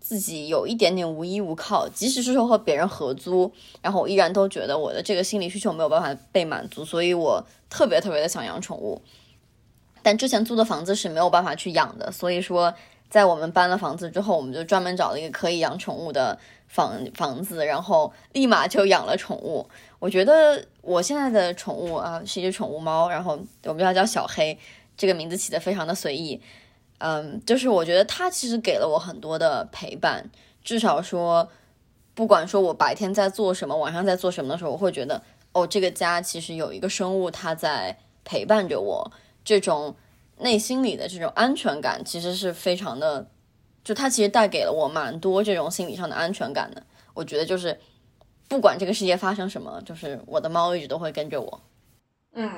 [0.00, 1.88] 自己有一点点无依无靠。
[1.88, 9.00] 即使是说和别人合租，然后我依然都觉得我的这个心理需求没有办法被满足，所以我特别特别的想养宠物。
[10.02, 12.74] 但之前租的房子是没有办法去养的，所以说。
[13.10, 19.66] 在我们搬了房子之后，我们就专门找了一个可以养宠物的房房子，然后立马就养了宠物。
[19.98, 24.58] 我觉得我现在的宠物啊是一只宠物猫，然后我们叫叫小黑，
[24.96, 26.40] 这个名字起的非常的随意。
[26.98, 30.30] 嗯，就是我觉得它其实给了我很多的陪伴，
[30.62, 31.48] 至少说，
[32.14, 39.10] 不管说我白天在做什么，晚上在做什么的时候，我会觉得哦，这个家其实有一个生物它在陪伴着我，
[39.42, 39.96] 这种。
[40.40, 43.28] 内心里的这种安全感其实是非常的，
[43.82, 46.82] 就它其实带给了我蛮多这种心理上的安全感的。
[47.14, 47.78] 我觉得就是
[48.48, 51.60] 不管这个世界发生什么，就是我的猫一直都会跟着我。
[52.34, 52.50] 嗯，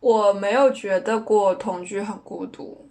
[0.00, 2.88] 我没有觉得过同居很孤独。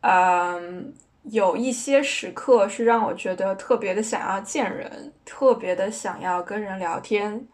[0.00, 0.92] 嗯，
[1.24, 7.46] 有一些时刻是让我觉得特别的想要见人，特别的想要跟人聊天。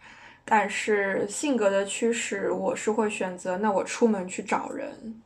[0.49, 5.20] 但是性格的驱使，我是会选择那我出门去找人。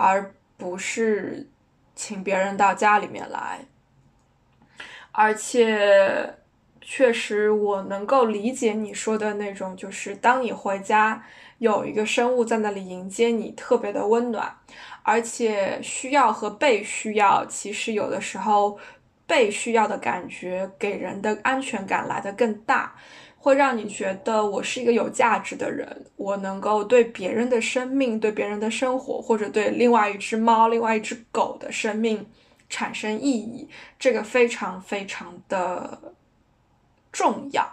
[0.00, 1.48] 而不是
[1.96, 3.66] 请别人到家里面来，
[5.10, 6.36] 而且
[6.80, 11.24] 确实我能够理解你说的那种，就是当你回家
[11.58, 14.56] 有一个生物在那里迎接你，特别的温暖。
[15.02, 18.78] 而且需要和被需要，其实有的时候
[19.26, 22.94] 被需要的感觉给人的安全感来的更大。
[23.48, 32.26] 会让你觉得我是一个有价值的人，我能够对别人的生命、对别人的生活，或者对另外一只猫、另外一只狗的生命
[32.68, 33.66] 产生意义，
[33.98, 35.98] 这个非常非常的
[37.10, 37.66] 重要。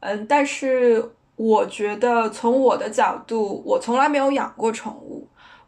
[0.00, 5.19] 嗯，但是我觉得从我的角度，我从来没有养过宠物，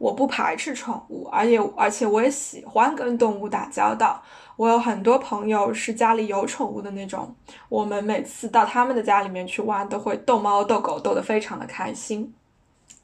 [0.03, 4.21] 我不排斥宠物，而且而且我也喜欢跟动物打交道。
[4.57, 7.33] 我有很多朋友是家里有宠物的那种，
[7.69, 12.35] 我们每次到他们的家里面去玩，都会逗猫逗狗，逗得非常的开心。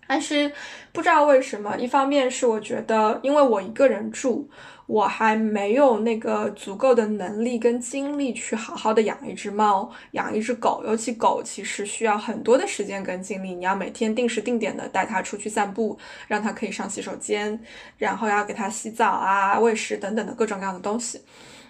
[0.09, 0.51] 但是
[0.91, 4.49] 不知道为什么，一方面是我觉得，因为我一个人住，
[4.87, 10.83] 我还没有那个足够的能力跟精力去好好的养一只猫，养一只狗。
[10.87, 17.61] 尤其狗其实需要很多的时间跟精力，你要每天定时定点的带它出去散步，让它可以上洗手间，
[17.99, 21.21] 然后要给它洗澡啊、喂食等等的各种各样的东西。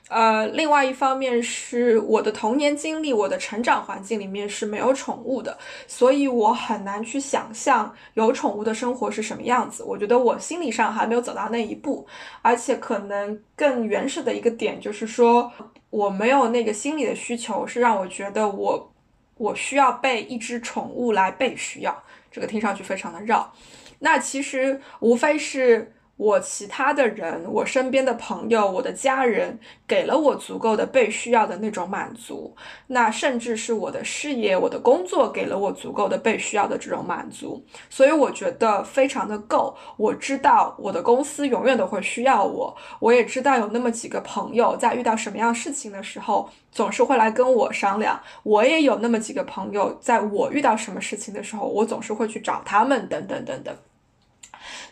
[0.09, 9.83] 呃，另外一方面是我的童年经历，我的成长环境里面是没有宠物的，所以我很难去想象有宠物的生活是什么样子。
[9.83, 12.07] 我觉得我心理上还没有走到那一步，
[12.41, 15.53] 而且可能更原始的一个点就是说，
[15.91, 18.93] 我没有那个心理的需求，是让我觉得我
[19.37, 22.03] 我需要被一只宠物来被需要。
[22.31, 23.53] 这个听上去非常的绕，
[23.99, 25.93] 那其实无非是。
[26.19, 29.57] 我其他的人，我身边的朋友，我的家人，
[29.87, 32.55] 给了我足够的被需要的那种满足。
[32.89, 37.65] 那甚至是我的事业，我的工作，给了我足够的被需要的这种满足。
[37.89, 39.77] 所以我觉得非常的够。
[39.97, 48.21] 我知道我的公司永远都会需要我，我也知道有那么几个朋友，在遇到什么样事情的时候，总是会来跟我商量。
[48.43, 53.73] 我也有那么几个朋友，在我遇到什么事情的时候，我总是会去找他们，等等等等。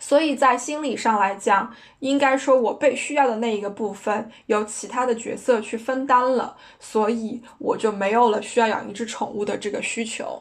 [0.08, 10.40] 所以在心理上来讲，应该说我被需要的那一个部分由其他的角色去分担了，所以我就没有了需要养一只宠物的这个需求。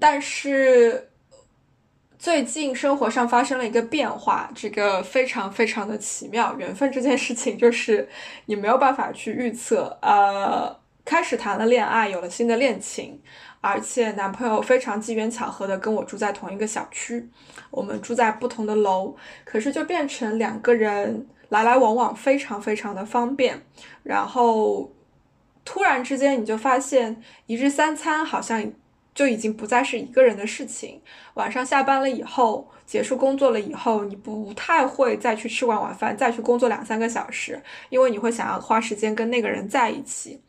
[0.00, 1.10] 但是
[2.20, 6.54] 最近生活上发生了一个变化，这个非常非常的奇妙。
[6.56, 8.08] 缘分这件事情就是
[8.46, 9.98] 你没有办法去预测。
[10.00, 10.72] 呃，
[11.08, 13.18] 开始谈了恋爱，有了新的恋情。
[13.62, 17.26] 而且男朋友非常机缘巧合的跟我住在同一个小区，
[17.70, 23.62] 我们住在不同的楼，可是就变成两个人来来往往非常非常的方便。
[24.02, 24.92] 然后
[25.64, 28.70] 突然之间你就发现一日三餐好像
[29.14, 31.00] 就已经不再是一个人的事情。
[31.34, 40.40] 晚上下班了以后，结束工作了以后，你不太会再去吃完晚饭再去工作两三个小时，因为你会想要花时间跟那个人在一起。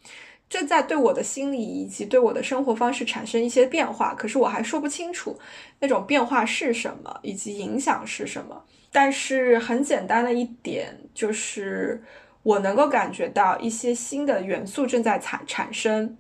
[0.50, 5.38] 正在对我的心理以及对我的生活方式产生一些变化，可是我还说不清楚
[5.80, 8.64] 那种变化是什么，以及影响是什么。
[8.92, 12.04] 但是很简单的一点就是，
[12.42, 16.18] 我能够感觉到一些新的元素正在产产生。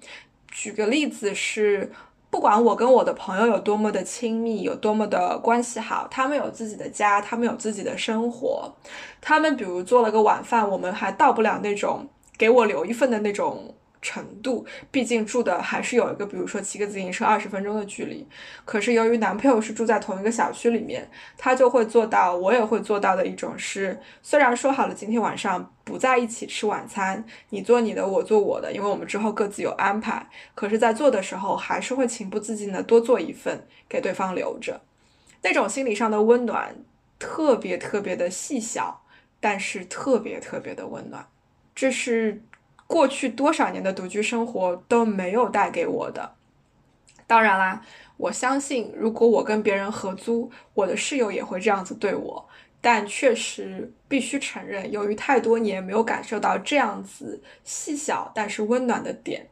[0.51, 1.91] 举个例子是，
[2.30, 8.71] 不管我跟我的朋友有多么的亲密，有多么的关系好，他们有自己的家，他们有自己的生活，
[9.19, 12.07] 他们比如做了个晚饭，我们还到不了那种
[12.38, 13.73] 给我留一份的那种。
[14.02, 18.26] 程度，毕竟住的还是有一个，比如说骑个自行车二十分钟的距离。
[18.66, 30.30] 可是由于男朋友是住在同一个小区里面，他就会做到，我也会做到的一种是，虽然说好了今天晚上不在一起吃晚餐，你做你的，我做我的，因为我们之后各自有安排。
[30.56, 34.82] 可是，在做的时候，还是会情不自禁的多做一份给对方留着，
[35.41, 36.76] 那种心理上的温暖，
[37.18, 39.02] 特别特别的细小，
[39.39, 41.28] 但是特别特别的温暖。
[41.76, 42.41] 这是
[42.89, 46.33] 过去多少年的独居生活都没有带给我的。
[47.27, 47.85] 当然啦，
[48.17, 52.49] 我相信如果我跟别人合租，我的室友也会这样子对我。
[52.81, 59.47] 但确实必须承认，由于太多年没有感受到这样子细小但是温暖的点，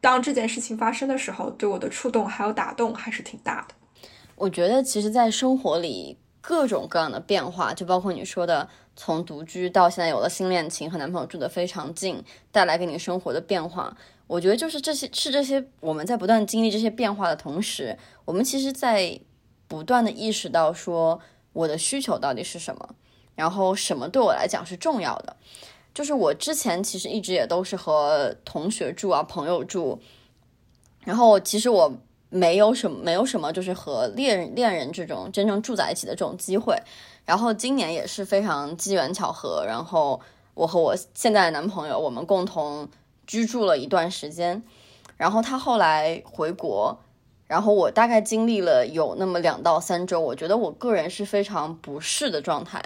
[0.00, 3.74] 当这件事情发生的时候，对我的触动还有打动还是挺大的。
[4.36, 6.16] 我觉得，其实，在生活里
[6.46, 12.22] 各种各样的变化，就包括你说的，从独居到现在有了新恋情，和男朋友住得非常近，
[12.52, 13.96] 带来给你生活的变化。
[14.26, 19.18] 我觉得，就是这些，是这些我们在不断经历这些变化的同时，我们其实，在
[19.66, 21.20] 不断的意识到说。
[21.54, 22.96] 我的需求到底是什么？
[23.36, 25.36] 然后什么对我来讲是重要的？
[25.94, 30.00] 就是我之前其实一直也都是和同学住啊，朋友住。
[31.04, 31.96] 然后其实我
[32.34, 36.76] 没有什么，没有什么，就是和恋人恋人这种真正住在一起的这种机会。
[37.24, 40.20] 然后今年也是非常机缘巧合，然后
[40.54, 42.88] 我和我现在的男朋友，我们共同
[43.24, 44.60] 居住了一段时间。
[45.16, 46.98] 然后他后来回国。
[47.46, 52.82] 然后我大概经历了有那么两到三周，我觉得我个人是非常不适的状态。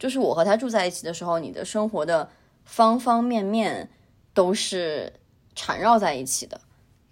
[0.00, 2.28] 就是我和他住在一起的时候，你的生活的
[2.64, 3.88] 方方面面
[4.34, 5.12] 都是
[5.54, 6.60] 缠绕在一起的。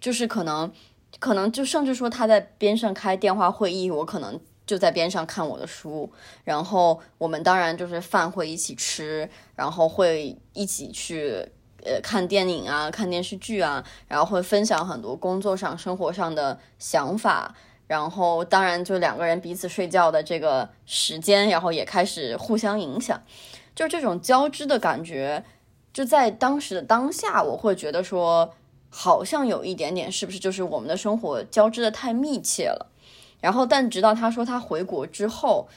[0.01, 0.71] 就是可能，
[1.19, 6.11] 可能就甚至说他在边上开电话会议，我可能就在边上看我的书。
[6.43, 11.47] 然后我们当然就是饭会一起吃，然后会一起去。
[11.85, 17.55] 呃，看电影啊，看电视剧啊，然后会分享很多工作上、生活上的想法，
[17.87, 23.23] 然后当然就两个人彼此睡觉的这个时间，然后也开始互相影响，
[23.73, 25.45] 就这种交织的感觉，
[25.93, 28.53] 就在当时的当下，我会觉得说，
[28.89, 32.91] 好像有一点点，是不是就是我们的生活交织的太密切了？
[33.39, 35.67] 然后，但直到他说他回国之后，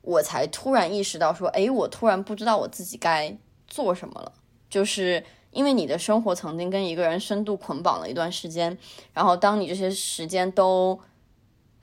[0.00, 3.36] 我才突然意识到说，哎，我突然不知道我自己该
[3.66, 4.32] 做什么了，
[4.70, 5.24] 就是。
[5.52, 8.78] 因为你的生活曾经跟一个人深度捆绑了一段时间，
[9.12, 10.98] 然后当你这些时间都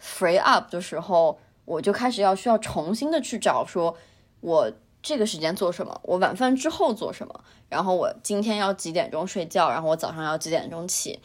[0.02, 3.96] free up 的时候，我就开始要需要重新的去找，说
[4.42, 4.72] 我
[5.02, 11.20] 这个时间做什么，我晚饭之后做什么，然后我今天要几点钟睡觉，然后我早上要几点钟起，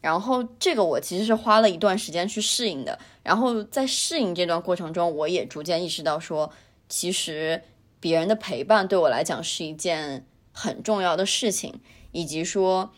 [0.00, 6.50] 然后这个我其实是花了一段时间去适应的，然后在适应这段过程中，我也逐渐意识到说，
[6.88, 7.62] 其实
[8.00, 10.24] 别人的陪伴对我来讲是一件。
[10.50, 12.90] 很重要的事情，以及说，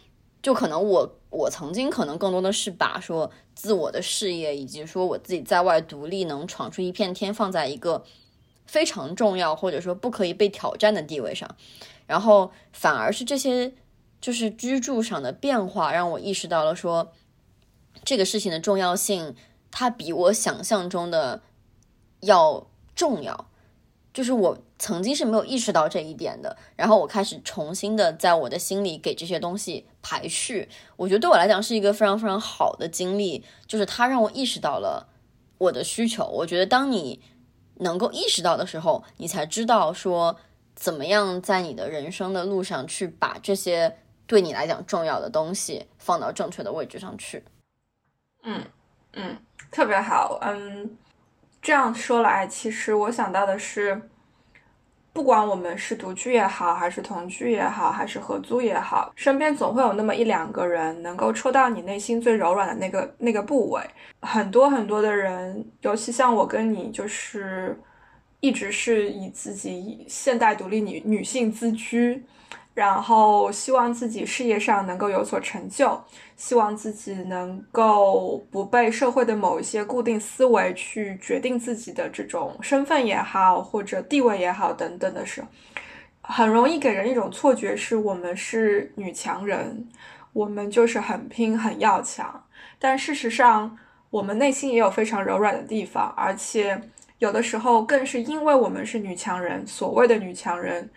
[0.42, 8.02] 就可能我我曾经可能更多的是把说自我的事业，以及说我自己在外独立能闯出一片天，放在一个
[8.70, 11.56] 非常重要或者说不可以被挑战的地位上，
[12.06, 13.72] 然后反而是这些
[14.20, 17.10] 就是居住上的变化，让我意识到了说
[18.04, 19.34] 这个事情的重要性，
[19.72, 21.42] 它比我想象中的
[22.20, 23.48] 要重要。
[24.14, 30.68] 就是我曾经是没有意识到这一点的，然后我开始重新的在我的心里给这些东西排序。
[30.96, 35.08] 我觉得对我来讲是一个非常非常好的经历，就是它让我意识到了
[35.58, 36.24] 我的需求。
[36.26, 37.20] 我觉得当你
[37.80, 40.36] 能够意识到的时候，你才知道说
[40.74, 47.44] 怎么样在你的人生的路上去把这些对你来讲重要的东西放到正确的位置上去。
[48.44, 48.64] 嗯
[49.12, 49.36] 嗯，
[49.70, 50.96] 特别好，嗯。
[51.62, 54.08] 这样说来，其实我想到的是，
[55.12, 63.82] 不管我们是独居也好，还是同居也好，还是合租也好，身边总会有那么一两个人能够戳到你内心最柔软的那个那个部位。
[64.20, 67.78] 很多很多的人，尤其像我跟你，就是
[68.40, 72.24] 一直是以自己现代独立女女性自居。
[72.80, 76.02] 然后希望自己事业上能够有所成就，
[76.34, 85.48] 希望自己能够不被社会的某一些固定思维去决定自己的这种身份也好，或者地位也好等等的时候，
[86.22, 89.86] 很容易给人一种错觉，是我们是女强人，
[90.32, 92.42] 我们就是很拼很要强。
[92.78, 93.76] 但事实上，
[94.08, 96.80] 我们内心也有非常柔软的地方，而且
[97.18, 100.88] 有的时候更是因为我们是女强人，所谓的女强人。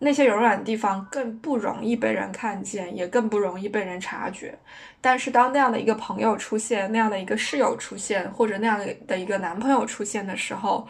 [0.00, 4.56] 那些柔软的地方更不容易被人看见，也更不容易被人察觉。
[5.00, 8.78] 但是当那样的一个朋友出现，那样的一个室友出现，或者那样
[9.08, 10.86] 的一个男朋友出现的时候，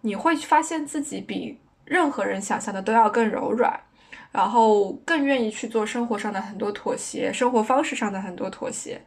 [0.00, 3.78] 你会发现自己比任何人想象的都要更柔软，
[4.32, 8.98] 然后更愿意去做生活上的很多妥协，生活方式上的很多妥协。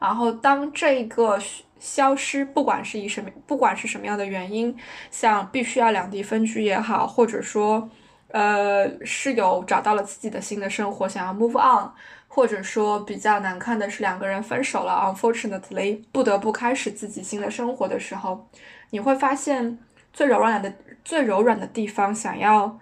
[0.00, 1.38] 然后当这个
[1.78, 4.76] 消失，不管是以什么，不管是什么样的原因，
[5.12, 7.88] 像必须要两地分居也好，或者说。
[8.28, 11.90] 呃，室友找到了自己的新的生活，想要 move on，
[12.28, 18.48] 或者说比较难看的是两个人分手了，unfortunately 不得不开始自己新的生活的时候，
[18.90, 19.78] 你会发现
[20.12, 20.72] 最柔软的
[21.04, 22.78] 最柔软的地方，想要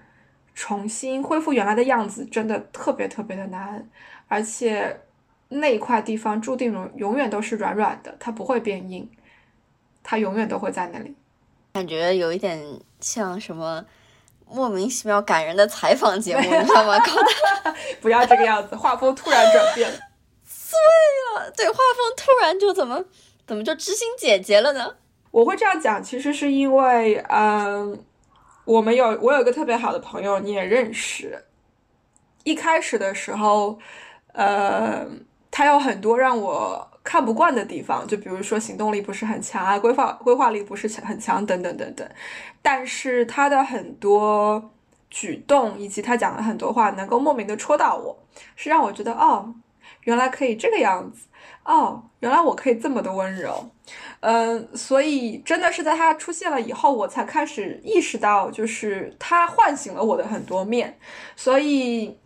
[0.55, 3.86] 重新恢复原来的样子，真的特别特别的难，
[4.28, 5.01] 而且
[5.49, 9.09] 那一块地方注定永永远都是软软的，它不会变硬，
[10.03, 11.14] 它永远都会在那里。
[11.74, 12.59] 感觉有一点
[13.01, 13.84] 像什么
[14.55, 16.97] 莫名其妙感人的采访节目，你知道吗？
[17.01, 17.13] 高
[17.63, 23.05] 大 不要这个样子，画风突然转变，对了，对，画风突然就怎么
[23.47, 24.95] 怎么就知心姐姐了呢？
[25.33, 27.99] 我会这样讲，其实是因为，嗯，
[28.65, 31.45] 我们有我有一个特别好的朋友，你也认识。
[32.45, 33.79] 一开始的时候，
[34.33, 35.05] 呃，
[35.51, 42.09] 他有很多让我看不惯的地方，就比如说行动力不是很强啊，规划规划力不是很强等等等等。
[42.65, 44.73] 但是他的很多
[45.11, 48.19] 举动以及他讲了很多话，能够莫名的戳到我，
[48.57, 49.55] 是让我觉得哦，
[50.05, 51.29] 原来可以这个样子。
[51.65, 53.71] 哦，原来我可以这么的温柔，
[54.21, 60.99] 嗯，所以真的是在他出现了以后，我才开始意识到，就是他唤醒了我的很多面。
[61.37, 62.19] 所以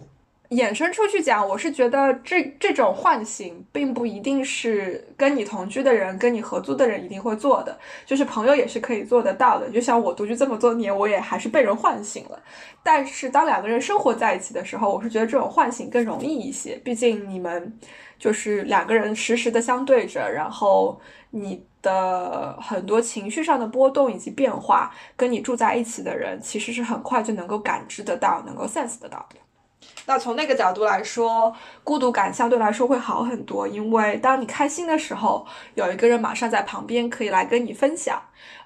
[0.50, 9.68] 衍生出去讲，我是觉得这这种唤醒，并不一定是跟你同居的人、跟你合租的人一定会做的，就是朋友也是可以做得到的。
[9.70, 12.42] 就像我独居这么多年，我也还是被人唤醒了。
[12.82, 17.78] 但是当两个人生活在一起的时候，我是觉得这种唤醒更容易一些，毕竟你们。
[18.18, 29.36] 就是两个人实时的相对着，然后你的很多情绪上的波动以及变化，跟你住在一起的人其实是很快就能够感知得到，能够 sense 得到的。
[30.06, 38.16] 那从那个角度来说，孤独感相对来说会好很多，因为当你开心的时候，有一个人马上在旁边可以来跟你分享；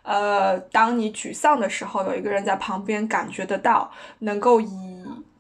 [0.03, 4.93] 呃，当你沮丧的时候，有一个人在旁边感觉得到，能够以。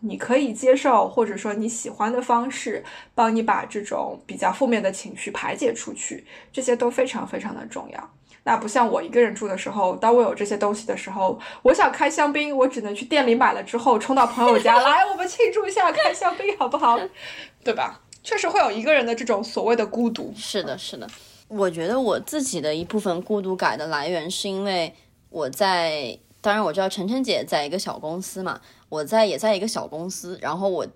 [0.05, 2.84] 你可以接受或者说你喜欢的方式，
[3.14, 8.11] 帮你把这种比较负面的情绪排解出去，这些都非常非常的重要。
[8.45, 16.99] 那不像我一个人住的时候，当我有这些东西的时候，我想开香槟，我只能去店里买了之后，冲到朋友家 来，我们庆祝一下开香槟，好不好？
[17.62, 18.01] 对吧？
[18.22, 20.32] 确实会有一个人的这种所谓的孤独。
[20.36, 21.09] 是的，是的。
[21.49, 24.95] 我觉得我自己的一部分孤独感的来源，是因为
[25.28, 28.61] 我在，当然我知道晨晨姐在一个小公司嘛。
[28.88, 30.86] 我在也在一个小公司，然后我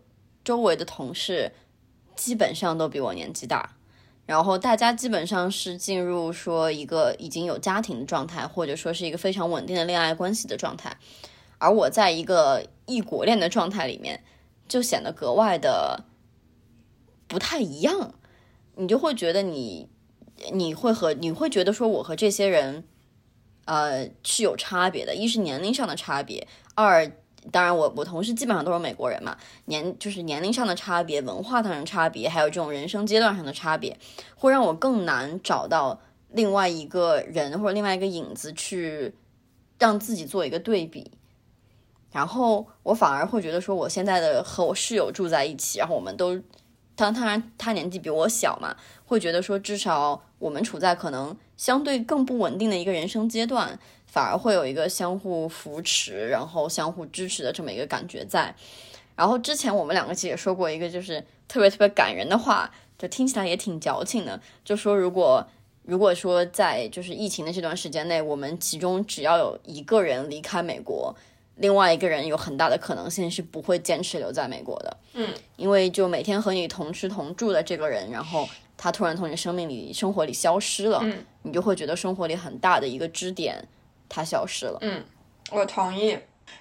[0.45, 1.53] 周围的同事
[2.15, 3.76] 基本上都比我年纪大，
[4.27, 10.97] 然后大家基本上是进入说一个已经有家庭的状态，或者说是一个非常稳定的恋爱关系的状态，
[11.59, 14.25] 而我在一个异国恋的状态里面，
[14.67, 16.05] 就显得格外的
[17.29, 18.15] 不太一样，
[18.75, 19.89] 你就会觉得你
[20.53, 22.83] 你会和你会觉得说我和这些人
[23.65, 27.13] 呃是有差别的，一是年龄上的差别，二。
[27.53, 29.37] 当然，我我同事基本上都是美国人嘛，
[29.67, 33.97] 年就是年龄上的差别、文化上的差别，还有这种人生阶段上的差别，
[34.35, 39.15] 会让我更难找到另外一个人或者另外一个影子去
[39.79, 41.11] 让自己做一个对比。
[42.13, 46.41] 然后我反而会觉得说，我现在的和我室友住在一起，然后我们都，
[46.95, 48.75] 当当然他年纪比我小嘛，
[49.05, 53.79] 会觉得说至少我们处在可能相对更不稳定的一个人生阶段。
[54.07, 58.55] 反而会有一个相互扶持，然后相互支持的这么一个感觉在。
[59.15, 65.47] 然后之前我们两个其实也说过一个就是特别特别感人的话，就听起来也挺矫情的，就说如果
[65.83, 71.15] 如果说在就是疫情的这段时间内，我们其中只要有一个人离开美国，
[71.57, 74.97] 另外一个人有很大的可能性是不会坚持留在美国的。
[75.13, 83.67] 嗯，因为就每天和你同吃同住的这个人，然后他突然从你生命里、生活里消失了，嗯，你就会觉得生活里很大的一个支点。
[84.09, 84.79] 它消失了。
[84.83, 85.05] 嗯，
[85.51, 86.17] 我同意。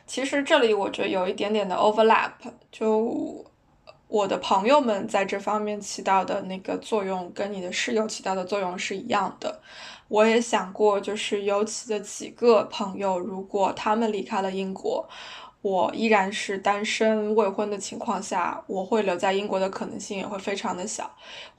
[0.07, 2.31] 其实这里我觉得有一点点的 overlap，
[2.71, 3.45] 就
[4.07, 9.61] 我的朋友们在这方面起到的那个作用，跟你的室友起到的作用是一样的。
[10.07, 15.07] 我也想过，就是尤其的几个朋友，如果他们离开了英国。
[15.61, 21.11] 我依然是单身未婚的情况下，我会留在英国的可能性也会非常的小，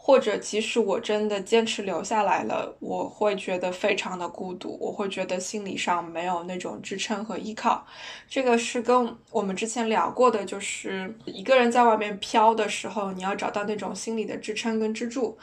[0.06, 7.84] 或者即使我真的坚持留下来了，我会觉得非常的孤独，我会觉得心理上没有那种支撑和依靠。
[8.28, 15.36] 这个是跟我们之前聊过的，就是一个人在外面飘的时候，你要找到那种心理的支撑跟支柱。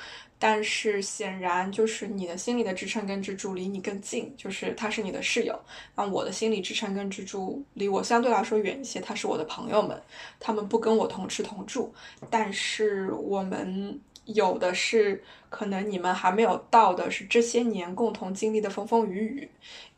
[0.45, 5.57] 但是显然，就是你的心理的支撑跟支柱离你更近，就是他是你的室友。
[5.95, 9.97] 那我的心理支撑跟支柱离我相对来说远一些，他是我的朋友们，
[10.41, 11.93] 他们不跟我同吃同住，
[12.29, 14.01] 但是我们。
[14.25, 19.49] 有的是可能你们还没有到的，是这些年共同经历的风风雨雨，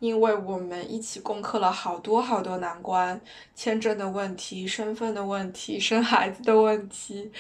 [0.06, 3.20] 因为我们一起攻克了好多好多难关，
[3.56, 7.32] 签证的问题、身份的问题、生孩子的问题、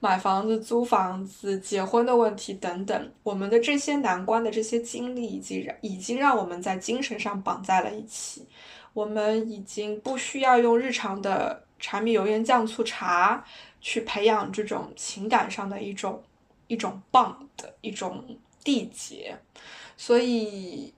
[0.00, 8.46] 买房子、租房子、结婚的问题等等，我们的这些难关的这些经历，已经已经让我们在精神上绑在了一起，
[8.92, 11.64] 我们已经不需要用日常的。
[11.84, 13.44] 柴米油盐酱醋茶
[13.80, 16.22] 去培养这种情感上的一种
[16.68, 18.24] 一种棒的一种
[18.62, 19.36] 缔结，
[19.96, 20.94] 所以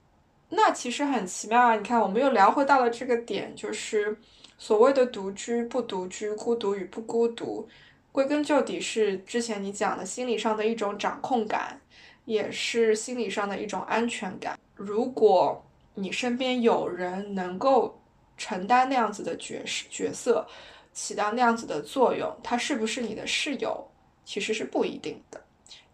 [0.56, 1.74] 那其实很奇妙啊！
[1.74, 4.16] 你看，我们又聊回到了这个点，就是
[4.56, 7.68] 所谓的独居不独居、孤独与不孤独，
[8.12, 11.80] 归根究底是之前你讲的心理上的一种掌控感，
[12.24, 14.58] 也是心理上的一种安全感。
[14.76, 18.00] 如果你身边有人能够
[18.36, 20.46] 承担那样子的角色角色，
[20.92, 23.88] 起到那样子的作用，他是不是你的室友，
[24.24, 25.43] 其实是不一定的。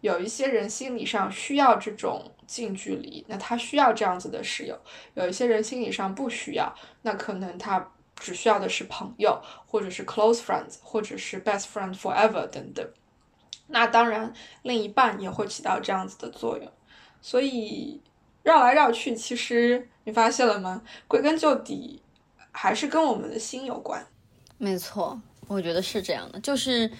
[0.01, 4.75] 有一些人心理上需要这种近距离，那他需要这样子的室友；
[5.13, 12.85] 有一些人心理上不需要，那可能他只需要的是朋友，或者是 close friends，或者是 best friend forever 等等。
[13.67, 14.33] 那当然，
[14.63, 16.71] 另一半也会起到这样子的作用。
[17.21, 18.01] 所以
[18.41, 20.81] 绕来绕去，其实你发现了吗？
[21.07, 22.01] 归根究底，
[22.51, 24.05] 还是跟我们的心有关。
[24.57, 26.91] 没错，我觉得是这样的，就是，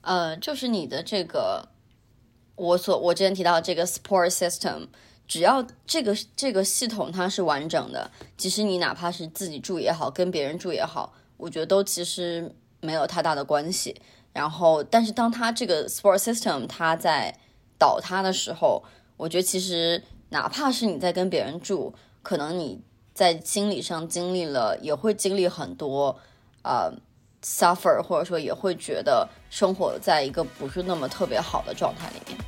[0.00, 1.68] 呃，就是你的这个。
[2.58, 4.88] 我所我之前提到这个 support system，
[5.26, 13.94] 只要这个这个系统它是完整的，即使你哪怕是自己住也好，跟别人住也好，我觉得都其实没有太大的关系。
[14.32, 17.34] 然后，但是当它这个 support system 它在
[17.78, 18.82] 倒塌的时候，
[19.16, 22.80] 我觉得其实哪怕是你在跟别人住，可能你
[23.14, 26.18] 在心理上经历了，也会经历很多，
[26.62, 26.92] 呃。
[27.42, 32.38] suffer，或者说也会觉得生活在一个不是那么特别好的状态里面。